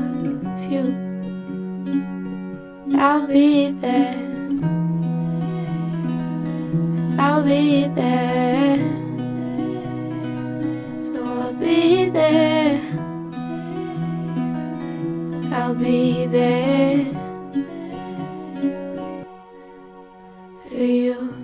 [0.71, 0.85] you.
[2.97, 4.15] I'll be there.
[7.19, 8.77] I'll be there.
[10.93, 12.79] So I'll be there.
[15.53, 17.05] I'll be there
[20.69, 21.40] for you.